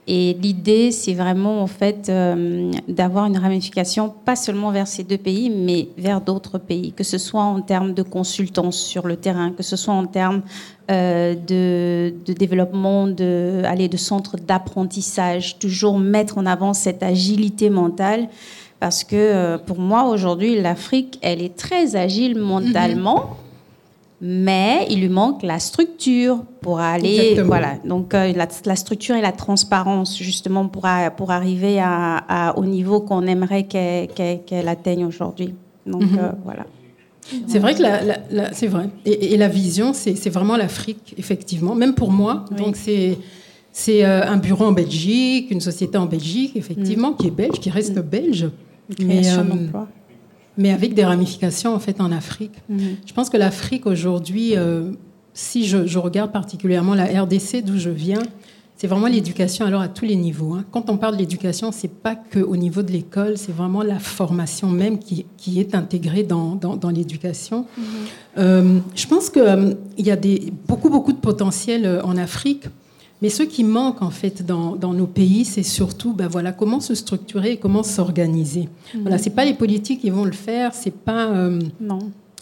[0.09, 5.18] Et l'idée, c'est vraiment en fait euh, d'avoir une ramification pas seulement vers ces deux
[5.18, 9.51] pays, mais vers d'autres pays, que ce soit en termes de consultance sur le terrain,
[9.51, 10.43] que ce soit en termes
[10.93, 17.68] euh, de, de, développement, de, aller de centres d'apprentissage, toujours mettre en avant cette agilité
[17.68, 18.29] mentale.
[18.79, 23.39] Parce que euh, pour moi, aujourd'hui, l'Afrique, elle est très agile mentalement
[24.21, 27.75] mais il lui manque la structure pour aller voilà.
[27.85, 30.87] Donc euh, la, structure et la transparence justement pour
[31.17, 35.55] pour arriver à, au niveau qu'on aimerait qu'elle atteigne aujourd'hui.
[35.87, 36.19] Donc mhm.
[36.19, 36.64] euh, voilà.
[37.49, 38.89] C'est vrai que la, c'est vrai.
[39.05, 41.75] Et, la vision c'est vraiment l'Afrique effectivement.
[41.75, 43.19] Même pour moi donc c'est
[43.73, 47.17] c'est euh, un bureau en Belgique une société en Belgique effectivement mm.
[47.17, 48.01] qui est belge qui reste mm.
[48.01, 48.51] belge.
[48.99, 49.89] Création d'emploi
[50.57, 52.55] mais avec des ramifications en fait en Afrique.
[52.69, 52.97] Mhm.
[53.07, 54.93] Je pense que l'Afrique aujourd'hui, euh,
[55.35, 58.23] si je, regarde particulièrement la RDC d'où je viens,
[58.77, 60.55] c'est vraiment l'éducation alors à tous les niveaux.
[60.55, 60.65] Hein.
[60.71, 63.99] Quand on parle de l'éducation, c'est pas que au niveau de l'école, c'est vraiment la
[63.99, 67.67] formation même qui, qui est intégrée dans, dans, l'éducation.
[67.77, 67.85] Mhm.
[68.39, 72.67] Euh, je pense qu'il euh, il y a des, beaucoup beaucoup de potentiel en Afrique.
[73.23, 76.81] Mais ce qui manque en fait dans, dans nos pays, c'est surtout ben voilà, comment
[76.81, 78.69] se structurer et comment s'organiser.
[78.95, 79.03] Mhm.
[79.03, 81.99] Voilà, c'est pas les politiques qui vont le faire, c'est pas euh, non.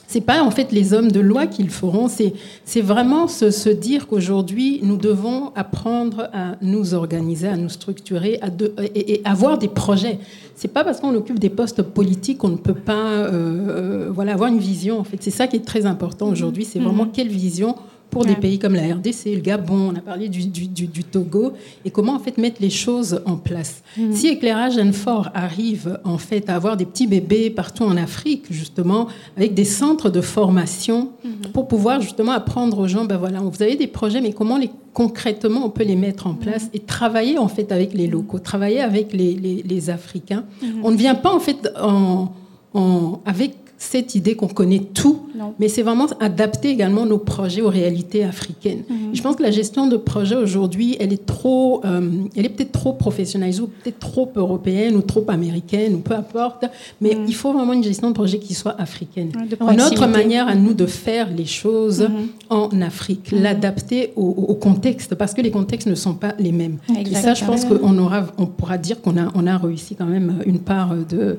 [0.07, 3.70] C'est pas en fait les hommes de loi qui le feront, c'est, vraiment se, se
[3.70, 9.59] dire qu'aujourd'hui nous devons apprendre à nous organiser, à nous structurer, à de, et, avoir
[9.59, 10.18] des projets.
[10.57, 14.35] C'est pas parce qu'on occupe des postes politiques qu'on ne peut pas euh, euh, voilà
[14.35, 15.01] avoir une vision.
[15.01, 16.64] En fait, c'est ça qui est très important aujourd'hui.
[16.64, 17.12] C'est vraiment mhm.
[17.12, 17.75] quelle vision
[18.15, 21.53] pour des pays comme la RDC, le Gabon, on a parlé du, du, Togo,
[21.85, 23.83] et comment en fait mettre les choses en place.
[23.97, 24.12] Mm.
[24.12, 29.09] Si Éclairage Fort arrive en fait à avoir des petits bébés partout en Afrique, justement,
[29.37, 31.51] avec des centres de formation mm-hmm.
[31.53, 34.71] pour pouvoir justement apprendre aux gens, ben voilà, vous avez des projets, mais comment les
[34.93, 36.75] concrètement on peut les mettre en place mm.
[36.75, 40.45] et travailler en fait avec les locaux, travailler avec les, les, Africains.
[40.62, 40.69] Mm-hmm.
[40.85, 42.33] On ne vient pas en fait en,
[42.75, 45.20] en, avec cette idée qu'on connaît tout,
[45.59, 48.82] mais c'est vraiment adapter également nos projets aux réalités africaines.
[48.89, 49.14] Mhm.
[49.14, 52.72] Je pense que la gestion de projet aujourd'hui, elle est trop, euh, elle est peut-être
[52.72, 56.64] trop professionnalisée ou peut-être trop européenne ou trop américaine ou peu importe,
[57.01, 57.26] mais mhm.
[57.28, 59.32] il faut vraiment une gestion de projet qui soit africaine.
[59.76, 62.28] Notre manière à nous de faire les choses mhm.
[62.51, 66.78] en Afrique, l'adapter au, contexte, parce que les contextes ne sont pas les mêmes.
[66.99, 70.07] Et ça, je pense qu'on aura, on pourra dire qu'on a, on a réussi quand
[70.07, 71.39] même une part de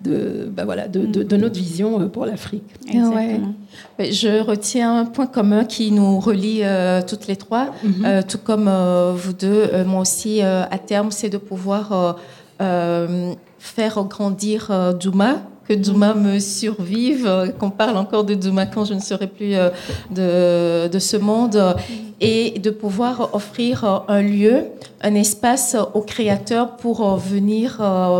[0.00, 2.64] de, bah voilà, de, de, notre vision euh, pour l'Afrique.
[3.98, 8.04] Je retiens un point commun qui nous relie euh, toutes les trois, mhm.
[8.04, 8.70] euh, tout comme
[9.14, 9.84] vous deux.
[9.84, 12.16] moi aussi, à terme, c'est de pouvoir
[12.58, 19.00] faire grandir Douma que Douma me survive, qu'on parle encore de Douma quand je ne
[19.00, 19.52] serai plus
[20.10, 21.76] de, de ce monde,
[22.20, 24.64] et de pouvoir offrir un lieu,
[25.02, 27.78] un espace aux créateurs pour venir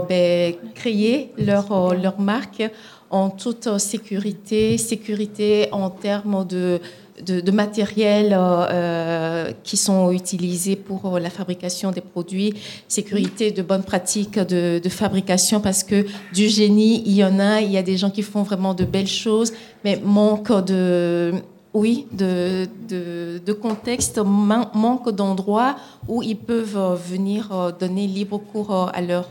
[0.08, 2.62] ben, créer leur, leur marque
[3.10, 6.80] en toute sécurité, sécurité en termes de
[7.24, 12.54] de, matériel euh, qui sont utilisés pour la fabrication des produits,
[12.86, 17.70] sécurité, de bonnes pratiques de, fabrication, parce que du génie, il y en a, il
[17.70, 19.52] y a des gens qui font vraiment de belles choses,
[19.84, 21.34] mais manque de...
[21.74, 25.76] Oui, de, de, contexte, manque d'endroits
[26.08, 29.28] où ils peuvent venir donner libre cours à leur,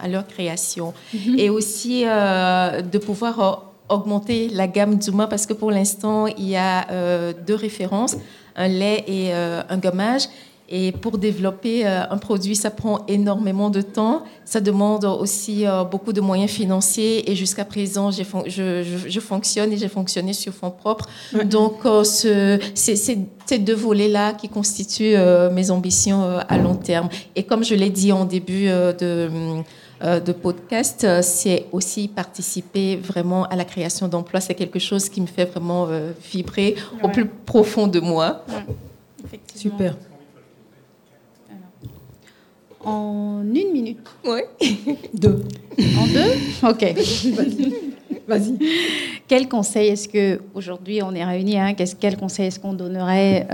[0.00, 0.94] à leur création.
[1.12, 1.38] Mm-hmm.
[1.38, 6.90] Et aussi de pouvoir augmenter la gamme Zuma parce que pour l'instant, il y a
[6.90, 8.16] euh, deux références,
[8.56, 10.22] un lait et euh, un gommage.
[10.70, 14.24] Et pour développer euh, un produit, ça prend énormément de temps.
[14.46, 17.30] Ça demande aussi beaucoup de moyens financiers.
[17.30, 18.22] Et jusqu'à présent, je,
[19.06, 21.06] je, fonctionne et j'ai fonctionné sur fonds propres.
[21.44, 25.16] Donc, c'est ces deux volets-là qui constituent
[25.52, 27.10] mes ambitions à long terme.
[27.36, 29.62] Et comme je l'ai dit en début de
[30.00, 34.40] de podcast, euh, c'est aussi participer vraiment à la création d'emplois.
[34.40, 38.44] C'est quelque chose qui me fait vraiment euh, vibrer au plus profond de moi.
[39.54, 39.96] Super.
[42.84, 43.98] en une minute.
[44.26, 44.40] Oui.
[45.14, 45.42] deux.
[45.98, 46.68] En deux?
[46.68, 46.82] Ok.
[48.28, 48.58] Vas-y.
[49.26, 53.46] Quel conseil est-ce que aujourd'hui on est réunis hein, Quel conseil est-ce qu'on donnerait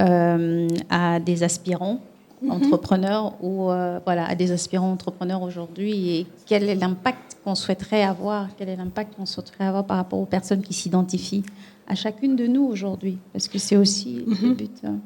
[0.89, 2.01] à des aspirants?
[2.49, 8.03] Entrepreneurs ou euh, voilà, à des aspirants entrepreneurs aujourd'hui et quel est l'impact qu'on souhaiterait
[8.03, 11.45] avoir, quel est l'impact qu'on souhaiterait avoir par rapport aux personnes qui s'identifient
[11.87, 14.55] à chacune de nous aujourd'hui, parce que c'est aussi le mhm.
[14.55, 14.71] but.
[14.85, 14.99] Hein.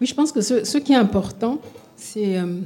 [0.00, 1.58] Oui, je pense que ce, qui est important,
[1.96, 2.38] c'est...
[2.38, 2.60] Euh,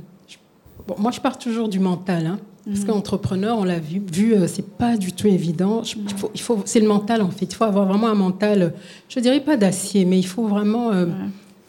[0.87, 2.87] bon, moi, je pars toujours du mental, hein, parce mhm.
[2.87, 5.83] qu'entrepreneur, on l'a vu, vu euh, c'est pas du tout évident.
[5.83, 7.47] il faut, il faut, c'est le mental, en fait.
[7.47, 8.75] Il faut avoir vraiment un mental,
[9.09, 10.91] je dirais pas d'acier, mais il faut vraiment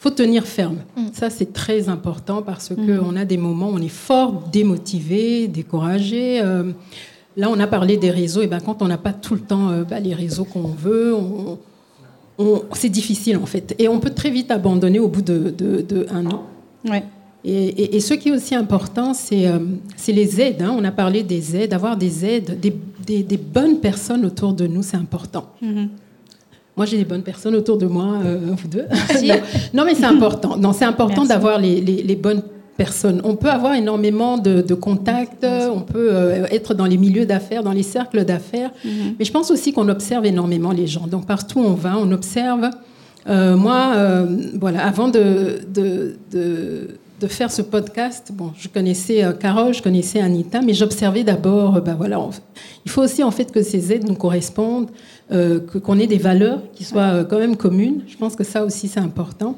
[0.02, 0.78] faut tenir ferme.
[0.96, 1.06] Mm.
[1.12, 3.04] Ça, c'est très important parce qu'on mm.
[3.06, 6.40] on a des moments où on est fort démotivé, découragé.
[6.42, 6.72] Euh,
[7.36, 8.42] là, on a parlé des réseaux.
[8.42, 11.14] Et ben, quand on n'a pas tout le temps euh, bah, les réseaux qu'on veut,
[11.14, 13.76] on, c'est difficile en fait.
[13.78, 16.46] Et on peut très vite abandonner au bout de, de, un an.
[16.84, 17.04] Ouais.
[17.44, 19.58] Et, et, ce qui est aussi important, c'est euh,
[20.08, 20.62] les aides.
[20.62, 20.74] Hein.
[20.76, 22.74] On a parlé des aides, avoir des aides, des,
[23.06, 25.50] des, des bonnes personnes autour de nous, c'est important.
[25.62, 25.88] Mm-hmm.
[26.76, 28.86] Moi, j'ai des bonnes personnes autour de moi, euh, vous deux.
[29.74, 30.56] non, mais c'est important.
[30.56, 32.42] Non, c'est important d'avoir les, les, bonnes
[32.78, 33.20] personnes.
[33.24, 37.72] On peut avoir énormément de, contacts, on peut euh, être dans les milieux d'affaires, dans
[37.72, 39.16] les cercles d'affaires, mhm.
[39.18, 41.06] mais je pense aussi qu'on observe énormément les gens.
[41.06, 42.70] Donc partout où on va, on observe.
[43.28, 43.94] Euh, moi,
[44.58, 46.88] voilà, avant de, de, de,
[47.26, 52.20] faire ce podcast, bon, je connaissais Carole, je connaissais Anita, mais j'observais d'abord, ben voilà,
[52.84, 54.88] il faut aussi en fait que ces aides nous correspondent.
[55.32, 58.02] Euh, qu'on ait des valeurs qui soient euh, quand même communes.
[58.06, 59.56] Je pense que ça aussi, c'est important.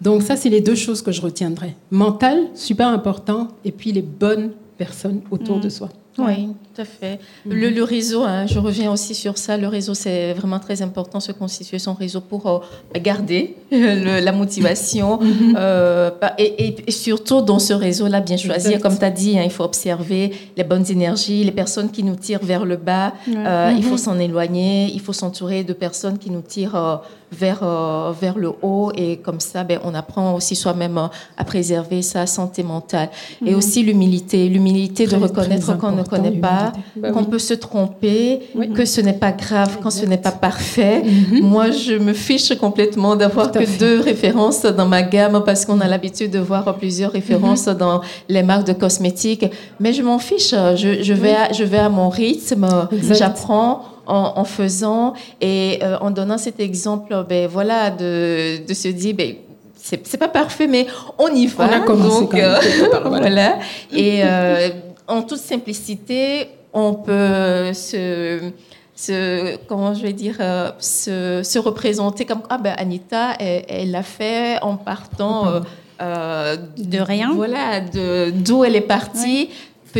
[0.00, 1.74] Donc ça, c'est les deux choses que je retiendrai.
[1.90, 5.70] Mental, super important, et puis les bonnes personnes autour de mm.
[5.70, 5.88] soi.
[6.18, 7.18] Oui, tout à fait.
[7.44, 7.54] Mhm.
[7.54, 11.32] Le, réseau, hein, je reviens aussi sur ça, le réseau, c'est vraiment très important, se
[11.32, 12.58] constituer son réseau pour euh,
[13.00, 15.20] garder la motivation.
[15.20, 15.56] Mhm.
[15.58, 19.50] euh, et, et, surtout dans ce réseau-là, bien choisir, comme tu as dit, hein, il
[19.50, 23.84] faut observer les bonnes énergies, les personnes qui nous tirent vers le bas, euh, il
[23.84, 23.98] faut mhm.
[23.98, 27.02] s'en éloigner, il faut s'entourer de personnes qui nous tirent
[27.32, 30.98] vers, euh, vers le haut et comme ça, ben, on apprend aussi soi-même
[31.36, 33.10] à préserver sa santé mentale.
[33.44, 38.40] Et aussi l'humilité, l'humilité de reconnaître qu'on ne connaît pas, bah qu'on peut se tromper,
[38.74, 41.02] que ce n'est pas grave quand ce n'est pas parfait.
[41.02, 41.40] Mhm.
[41.40, 45.88] Moi, je me fiche complètement d'avoir que deux références dans ma gamme parce qu'on a
[45.88, 47.74] l'habitude de voir plusieurs références mhm.
[47.74, 49.46] dans les marques de cosmétiques.
[49.80, 50.54] Mais je m'en fiche.
[50.76, 52.66] Je, je, vais à, je vais à mon rythme,
[53.10, 59.14] j'apprends en, faisant et euh, en donnant cet exemple, ben voilà, de, de se dire,
[59.14, 59.34] ben,
[59.74, 60.86] c'est pas parfait, mais
[61.18, 61.68] on y va.
[61.68, 62.58] On a commencé donc, euh,
[63.04, 63.58] voilà.
[63.92, 64.70] Et euh,
[65.06, 68.52] en toute simplicité, on peut se
[68.96, 74.02] se, comment je vais dire, euh, se, se, représenter comme ah ben Anita, elle l'a
[74.02, 75.60] fait en partant euh,
[76.00, 77.32] euh, de rien.
[77.34, 79.50] Voilà, de d'où elle est partie.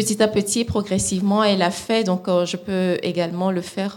[0.00, 2.04] Petit à petit, progressivement, elle l'a fait.
[2.04, 3.94] Donc, je peux également le faire.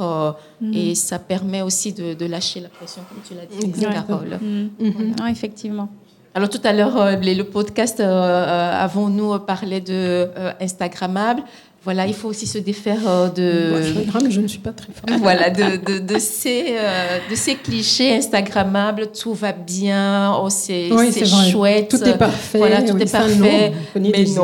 [0.62, 0.74] Mhm.
[0.74, 4.40] Et ça permet aussi de, de, lâcher la pression, comme tu l'as dit, Carole.
[4.80, 5.16] Mhm.
[5.30, 5.90] effectivement.
[6.36, 10.30] Alors tout à l'heure, le podcast, avons-nous parlé de
[10.62, 11.44] Instagrammable?
[11.82, 13.80] Voilà, il faut aussi se défaire euh, de.
[13.80, 15.10] Instagram, je ne suis pas très forte.
[15.22, 20.90] Voilà, de, de, de ces, euh, de ces clichés Instagrammables, tout va bien, oh, c'est
[21.50, 21.90] chouette.
[21.90, 22.58] Tout est parfait.
[22.58, 23.72] Voilà, tout est parfait.
[23.96, 24.44] mais non.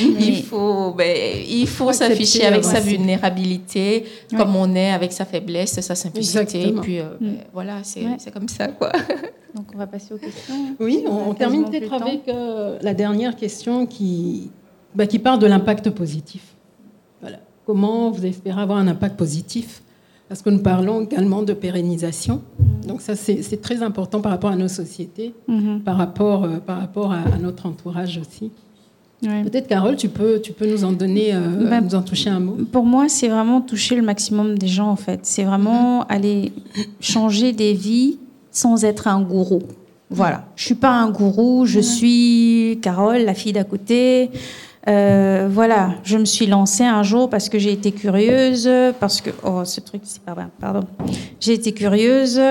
[0.00, 1.16] il faut, ben,
[1.48, 4.04] il faut s'afficher avec sa vulnérabilité,
[4.36, 6.68] comme on est avec sa faiblesse, sa simplicité.
[6.68, 7.26] Et puis, euh, mm.
[7.26, 8.92] ben, voilà, c'est comme ça, quoi.
[9.54, 10.76] Donc, on va passer aux questions.
[10.78, 12.30] Oui, on, on termine peut-être avec
[12.82, 14.50] la dernière question qui
[14.94, 16.54] bah, qui parle de l'impact positif.
[17.20, 17.38] Voilà.
[17.66, 19.82] Comment vous espérez avoir un impact positif?
[20.28, 22.40] Parce que nous parlons également de pérennisation.
[22.86, 25.80] Donc ça, c'est très important par rapport à nos sociétés, mhm.
[25.80, 28.52] par rapport, euh, par rapport à, notre entourage aussi.
[29.22, 32.40] Peut-être Carole, tu peux, tu peux nous en donner, euh, bah, nous en toucher un
[32.40, 32.56] mot?
[32.72, 35.20] Pour moi, c'est vraiment toucher le maximum des gens en fait.
[35.24, 36.52] C'est vraiment aller
[37.00, 38.18] changer des vies
[38.50, 39.62] sans être un gourou.
[40.10, 40.46] Voilà.
[40.56, 41.66] Je suis pas un gourou.
[41.66, 44.30] Je suis Carole, la fille d'à côté.
[44.88, 48.68] Euh, voilà, je me suis lancée un jour parce que j'ai été curieuse,
[48.98, 50.86] parce que oh ce truc c'est pas vrai, pardon.
[51.38, 52.40] J'ai été curieuse.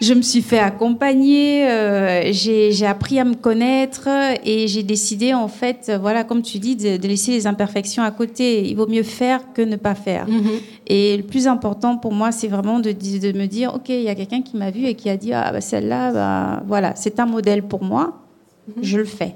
[0.00, 4.08] je me suis fait accompagner, euh, j'ai appris à me connaître
[4.44, 8.68] et j'ai décidé en fait, voilà, comme tu dis, de, laisser les imperfections à côté.
[8.68, 10.28] Il vaut mieux faire que ne pas faire.
[10.28, 10.60] Mm-hmm.
[10.86, 14.08] Et le plus important pour moi, c'est vraiment de, de, me dire, ok, il y
[14.08, 17.18] a quelqu'un qui m'a vu et qui a dit, ah bah, celle-là, bah, voilà, c'est
[17.18, 18.20] un modèle pour moi,
[18.68, 18.82] mm-hmm.
[18.82, 19.34] je le fais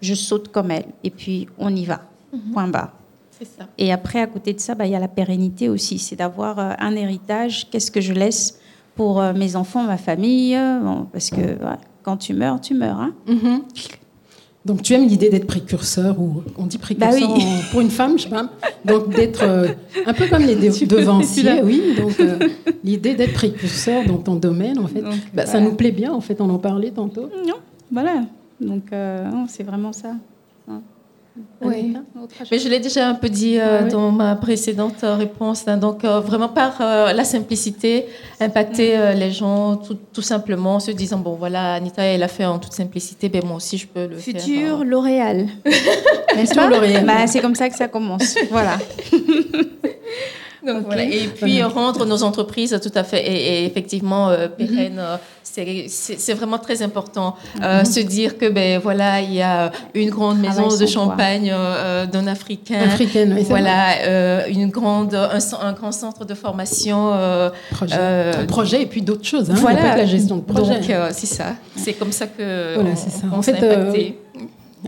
[0.00, 0.86] je saute comme elle.
[1.04, 2.02] Et puis, on y va.
[2.32, 2.52] Mhm.
[2.52, 2.92] Point bas.
[3.42, 3.66] Ça.
[3.78, 5.98] Et après, à côté de ça, bah, il y a la pérennité aussi.
[5.98, 7.68] C'est d'avoir euh, un héritage.
[7.70, 8.60] Qu'est-ce que je laisse
[8.96, 10.58] pour euh, mes enfants, ma famille?
[11.10, 11.56] Parce que
[12.02, 13.00] quand tu meurs, tu meurs.
[13.00, 13.14] Hein.
[13.26, 13.62] Mhm.
[14.66, 18.24] Donc, tu aimes l'idée d'être précurseur, ou on dit précurseur bah pour une femme, je
[18.24, 18.50] sais pas.
[18.84, 19.68] Donc, d'être euh,
[20.04, 20.54] un peu comme les
[20.86, 21.94] devanciers, oui.
[21.96, 22.20] Donc,
[22.84, 26.42] l'idée d'être précurseur dans ton domaine, en fait, bah, ça nous plaît bien, en fait,
[26.42, 27.30] on en parlait tantôt.
[27.46, 27.54] Non,
[27.90, 28.24] voilà.
[28.60, 30.14] Donc, euh, c'est vraiment ça.
[30.68, 30.82] Hein.
[31.62, 31.94] Oui,
[32.50, 35.66] mais je l'ai déjà un peu dit euh, dans ma précédente réponse.
[35.66, 35.78] Hein.
[35.78, 38.06] donc, euh, vraiment par la simplicité,
[38.40, 42.58] impacter les gens tout, simplement en se disant bon, voilà, Anita, elle a fait en
[42.58, 44.40] toute simplicité, ben moi aussi, je peux le faire.
[44.40, 45.46] Futur L'Oréal.
[46.36, 47.06] Futur L'Oréal.
[47.06, 48.36] Bah, c'est comme ça que ça commence.
[48.50, 48.76] voilà.
[50.66, 55.18] Et puis rendre nos entreprises tout à fait et, effectivement euh, pérennes, mhm.
[55.58, 57.34] euh, c'est vraiment très important.
[57.62, 57.84] Euh, mhm.
[57.84, 61.52] Se dire que ben voilà, il y a une grande maison de champagne
[62.12, 67.12] d'un Africain, Africaine, oui, voilà, une grande, un, grand centre de formation,
[67.70, 69.50] projet, projet et puis d'autres choses.
[69.50, 70.74] Hein, voilà, la gestion de projet.
[70.74, 73.26] Donc c'est ça, c'est comme ça que voilà, on, ça.
[73.32, 74.14] en fait,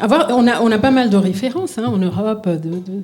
[0.00, 3.02] avoir, on a on a pas mal de références hein, en Europe de, de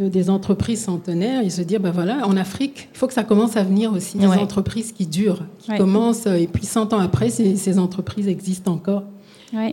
[0.00, 3.56] des entreprises centenaires et se dire, ben voilà, en Afrique, il faut que ça commence
[3.56, 7.78] à venir aussi, des entreprises qui durent, qui commencent, et puis 100 ans après, ces,
[7.78, 9.04] entreprises existent encore.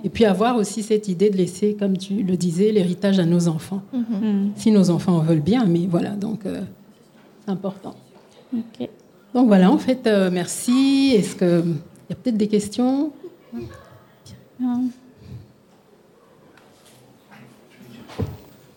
[0.04, 3.50] Et puis avoir aussi cette idée de laisser, comme tu le disais, l'héritage à nos
[3.50, 3.82] enfants.
[3.94, 4.22] Mm-hmm.
[4.22, 4.52] Mm.
[4.56, 6.62] Si nos enfants en veulent bien, mais voilà, donc euh,
[7.44, 7.94] c'est important.
[9.34, 11.14] Donc voilà, en fait, euh, merci.
[11.14, 11.76] Est-ce qu'il
[12.10, 13.12] y a peut-être des questions?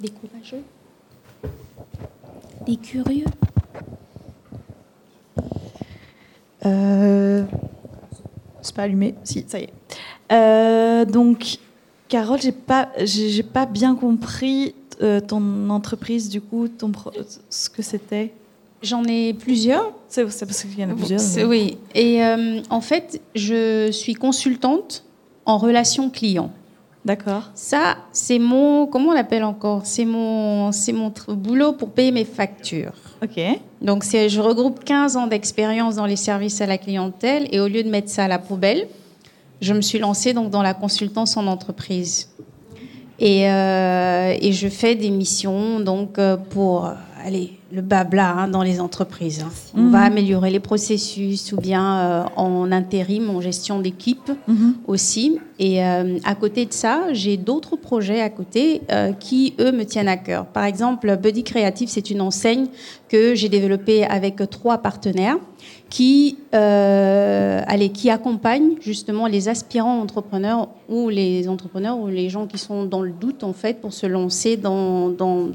[0.00, 0.62] Des courageux?
[2.66, 3.24] Des curieux
[6.66, 7.44] euh,
[8.62, 9.14] C'est pas allumé.
[9.24, 9.72] Si, ça y est.
[10.32, 11.58] Euh, donc,
[12.08, 16.92] Carole, j'ai pas, j'ai pas bien compris euh, ton entreprise, du coup, ton
[17.50, 18.32] ce que c'était.
[18.82, 19.92] J'en ai plusieurs.
[20.08, 21.20] C'est parce qu'il y en a plusieurs.
[21.48, 21.78] Oui.
[21.94, 22.22] Et
[22.70, 25.04] en fait, je suis consultante
[25.44, 26.52] en relation client.
[27.08, 27.44] D'accord.
[27.54, 29.86] Ça, c'est mon, comment on l'appelle encore?
[29.86, 32.92] C'est mon, c'est mon boulot pour payer mes factures.
[33.24, 33.40] Ok.
[33.80, 37.66] Donc, c'est, je regroupe 15 ans d'expérience dans les services à la clientèle et au
[37.66, 38.88] lieu de mettre ça à la poubelle,
[39.62, 42.28] je me suis lancée donc dans la consultance en entreprise.
[43.18, 46.92] Et, euh, et je fais des missions donc euh, pour, euh,
[47.24, 49.44] allez, le babla hein, dans les entreprises.
[49.44, 49.50] Hein.
[49.74, 50.12] On va mhm.
[50.12, 54.74] améliorer les processus ou bien euh, en intérim, en gestion d'équipe mhm.
[54.86, 55.38] aussi.
[55.58, 59.84] Et euh, à côté de ça, j'ai d'autres projets à côté euh, qui, eux, me
[59.84, 60.46] tiennent à cœur.
[60.46, 62.66] Par exemple, Buddy Creative, c'est une enseigne
[63.08, 65.36] que j'ai développée avec trois partenaires.
[65.90, 72.46] Qui, euh, allez, qui accompagne justement les aspirants entrepreneurs ou les entrepreneurs ou les gens
[72.46, 75.48] qui sont dans le doute en fait pour se lancer dans, dans,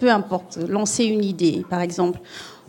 [0.00, 2.18] peu importe, lancer une idée par exemple.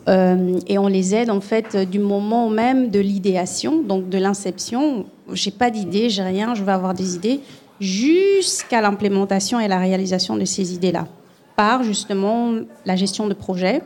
[0.07, 5.05] Euh, et on les aide en fait du moment même de l'idéation, donc de l'inception.
[5.34, 7.41] J'ai pas d'idée, j'ai rien, je vais avoir des idées,
[7.80, 11.07] jusqu'à l'implémentation et la réalisation de ces idées-là,
[11.55, 12.53] par justement
[12.86, 13.82] la gestion de projet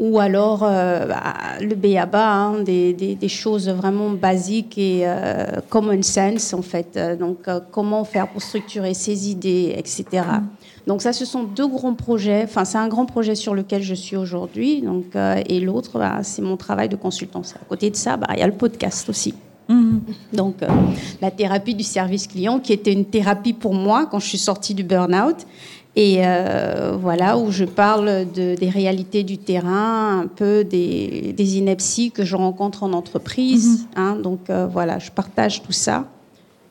[0.00, 6.02] ou alors euh, bah, le BABA, hein, des, des, choses vraiment basiques et euh, common
[6.02, 6.98] sense en fait.
[7.18, 10.24] Donc comment faire pour structurer ses idées, etc.
[10.86, 12.42] Donc ça, ce sont deux grands projets.
[12.44, 14.82] Enfin, c'est un grand projet sur lequel je suis aujourd'hui.
[14.82, 15.14] Donc
[15.46, 17.54] et l'autre, bah, c'est mon travail de consultance.
[17.54, 19.34] À côté de ça, bah, il y a le podcast aussi.
[19.68, 20.00] Mhm.
[20.32, 20.56] Donc,
[21.20, 24.74] la thérapie du service client, qui était une thérapie pour moi quand je suis sortie
[24.74, 25.46] du burn-out,
[25.94, 31.58] et euh, voilà, où je parle de, des réalités du terrain, un peu des, des
[31.58, 33.80] inepties que je rencontre en entreprise.
[33.80, 33.86] Mhm.
[33.96, 36.06] Hein, donc euh, voilà, je partage tout ça.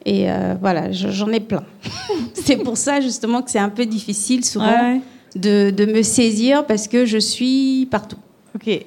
[0.05, 1.63] Et euh, voilà, j'en ai plein.
[2.33, 4.99] c'est pour ça justement que c'est un peu difficile souvent
[5.35, 8.17] de, de, me saisir parce que je suis partout.
[8.55, 8.67] Ok.
[8.67, 8.85] Et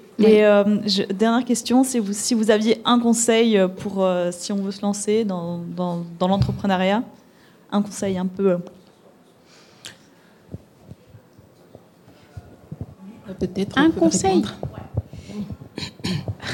[1.14, 5.24] dernière question, c'est vous, si vous aviez un conseil pour si on veut se lancer
[5.24, 7.04] dans, dans, dans l'entrepreneuriat,
[7.70, 8.58] un conseil un peu
[13.38, 14.42] Peut-être un conseil.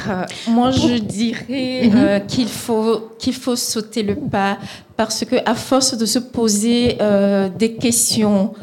[0.09, 1.93] Euh, moi, je dirais mhm.
[1.95, 4.57] euh, qu'il faut qu'il faut sauter le pas
[4.97, 8.55] parce que à force de se poser euh, des questions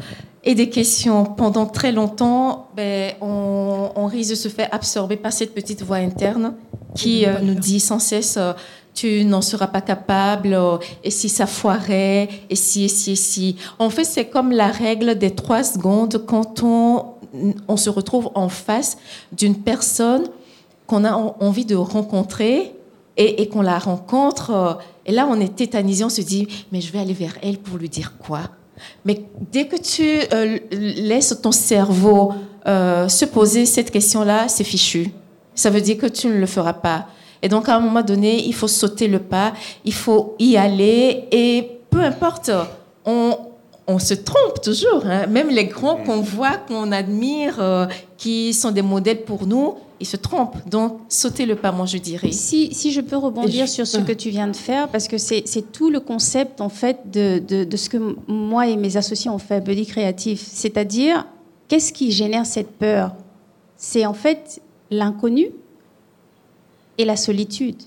[0.42, 5.54] et des questions pendant très longtemps, ben, on, risque de se faire absorber par cette
[5.54, 6.54] petite voix interne
[6.94, 8.38] qui nous dit sans cesse
[8.94, 10.58] tu n'en seras pas capable,
[11.04, 13.56] et si ça foirait, et si, et si, et si.
[13.78, 17.17] En fait, c'est comme la règle des trois secondes quand on
[17.68, 18.98] on se retrouve en face
[19.32, 20.24] d'une personne
[20.86, 22.74] qu'on a envie de rencontrer
[23.16, 24.50] et, qu'on la rencontre.
[24.50, 24.74] Euh,
[25.04, 27.76] et là, on est tétanisé, on se dit, mais je vais aller vers elle pour
[27.76, 28.42] lui dire quoi?
[29.04, 32.32] Mais dès que tu euh, laisses ton cerveau
[32.66, 35.10] euh, se poser cette question-là, c'est fichu.
[35.54, 37.08] Ça veut dire que tu ne le feras pas.
[37.42, 39.52] Et donc, à un moment donné, il faut sauter le pas,
[39.84, 42.50] il faut y aller, et peu importe,
[43.04, 43.36] on,
[43.88, 45.04] on se trompe toujours.
[45.06, 45.26] Hein.
[45.26, 46.04] Même les grands mm.
[46.04, 47.86] qu'on voit, qu'on admire, euh,
[48.18, 50.68] qui sont des modèles pour nous, ils se trompent.
[50.68, 52.30] Donc, sautez le pas, moi, je dirais.
[52.30, 55.42] Si, si je peux rebondir sur ce que tu viens de faire, parce que c'est
[55.72, 59.60] tout le concept, en fait, de, de, ce que moi et mes associés ont fait
[59.60, 60.40] Buddy Créatif.
[60.46, 61.26] C'est-à-dire,
[61.66, 63.16] qu'est-ce qui génère cette peur?
[63.76, 64.60] C'est en fait
[64.90, 65.50] l'inconnu
[66.98, 67.82] et la solitude.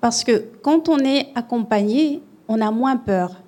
[0.00, 3.42] Parce que quand on est accompagné, on a moins peur.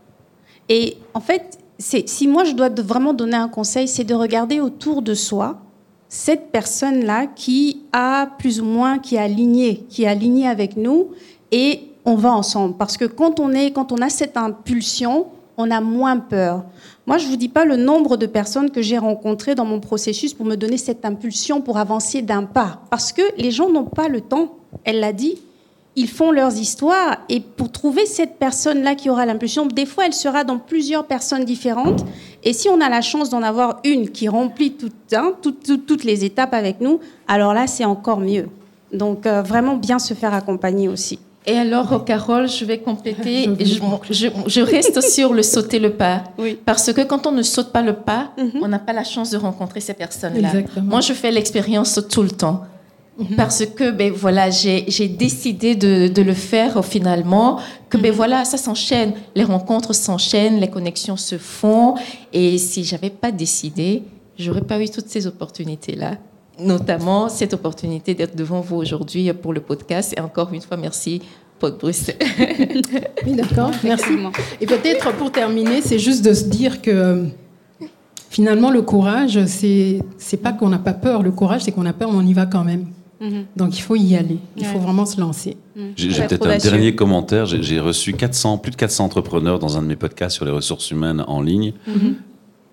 [0.69, 5.03] Et en fait, si moi je dois vraiment donner un conseil, c'est de regarder autour
[5.03, 5.61] de soi
[6.09, 11.09] cette personne-là qui a plus ou moins, qui est alignée, qui est alignée avec nous,
[11.53, 12.77] et on va ensemble.
[12.77, 15.27] Parce que quand on est, quand on a cette impulsion,
[15.59, 16.65] on a moins peur.
[17.07, 19.81] Moi, je ne vous dis pas le nombre de personnes que j'ai rencontrées dans mon
[19.81, 22.83] processus pour me donner cette impulsion pour avancer d'un pas.
[22.91, 24.57] Parce que les gens n'ont pas le temps.
[24.85, 25.39] Elle l'a dit,
[25.99, 30.15] ils font leurs histoires et pour trouver cette personne-là qui aura l'impulsion, des fois elle
[30.15, 32.05] sera dans plusieurs personnes différentes
[32.45, 34.77] et si on a la chance d'en avoir une qui remplit
[35.13, 38.49] hein, toutes les étapes avec nous, alors là c'est encore mieux.
[38.93, 41.19] Donc euh, vraiment bien se faire accompagner aussi.
[41.47, 43.49] Et alors, Carole, je vais compléter.
[43.59, 46.25] Je, reste sur le sauter le pas.
[46.67, 48.61] Parce que quand on ne saute pas le pas, mhm.
[48.63, 50.51] on n'a pas la chance de rencontrer ces personnes-là.
[50.83, 52.65] Moi, je fais l'expérience tout le temps.
[53.19, 53.37] Mhm.
[53.37, 57.59] Parce que ben voilà, j'ai décidé de, de, le faire finalement.
[57.91, 58.17] Que ben mhm.
[58.17, 61.97] voilà, ça s'enchaîne, les rencontres s'enchaînent, les connexions se font.
[62.33, 64.05] Et si j'avais pas décidé,
[64.39, 66.13] j'aurais pas eu toutes ces opportunités là.
[66.61, 70.15] Notamment cette opportunité d'être devant vous aujourd'hui pour le podcast.
[70.17, 71.21] Et encore une fois, merci
[71.59, 72.17] Pod Bruxelles.
[73.27, 74.13] oui, d'accord, merci.
[74.61, 77.25] Et peut-être pour terminer, c'est juste de se dire que
[78.31, 81.25] finalement, le courage, c'est c'est pas qu'on n'a pas peur.
[81.25, 82.87] Le courage, c'est qu'on a peur, mais on y va quand même.
[83.21, 83.47] Mhm.
[83.57, 85.57] Donc il faut y aller, il faut vraiment se lancer.
[85.77, 85.93] Mhm.
[85.97, 87.47] J'ai peut-être un dernier commentaire.
[87.47, 90.91] J'ai reçu 400, plus de 400 entrepreneurs dans un de mes podcasts sur les ressources
[90.91, 91.73] humaines en ligne.
[91.87, 92.17] Mhm.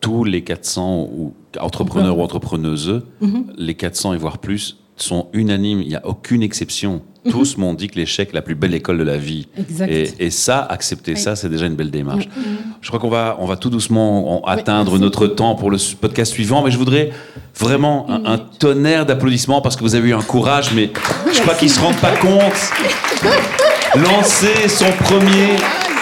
[0.02, 3.02] Tous les 400 ou, entrepreneurs ou entrepreneuses,
[3.58, 5.82] les 400 et voire plus, sont unanimes.
[5.82, 7.02] Il n'y a aucune exception.
[7.30, 9.48] Tous m'ont dit que l'échec est la plus belle école de la vie.
[9.88, 12.28] Et, et, ça, accepter ça, c'est déjà une belle démarche.
[12.28, 12.44] Mhm.
[12.82, 16.64] Je crois qu'on va, on va tout doucement atteindre notre temps pour le podcast suivant,
[16.64, 17.12] mais je voudrais
[17.58, 20.92] vraiment un, tonnerre d'applaudissements parce que vous avez eu un courage, mais
[21.34, 22.54] je crois qu'ils ne se rendent pas compte.
[23.96, 25.56] Lancer son premier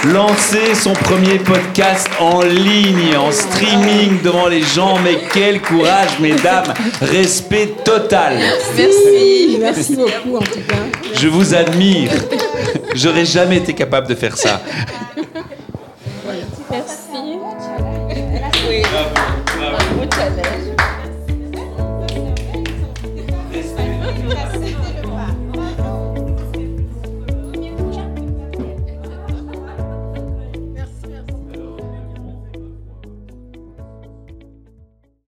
[0.05, 4.97] lancer son premier podcast en ligne, en streaming devant les gens.
[5.03, 6.73] Mais quel courage, mesdames.
[7.01, 8.37] Respect total.
[8.75, 9.57] Merci.
[9.59, 10.75] Merci beaucoup, en tout cas.
[11.15, 12.11] Je vous admire.
[12.95, 14.61] J'aurais jamais été capable de faire ça.
[16.69, 17.37] Merci.
[18.41, 18.83] Merci.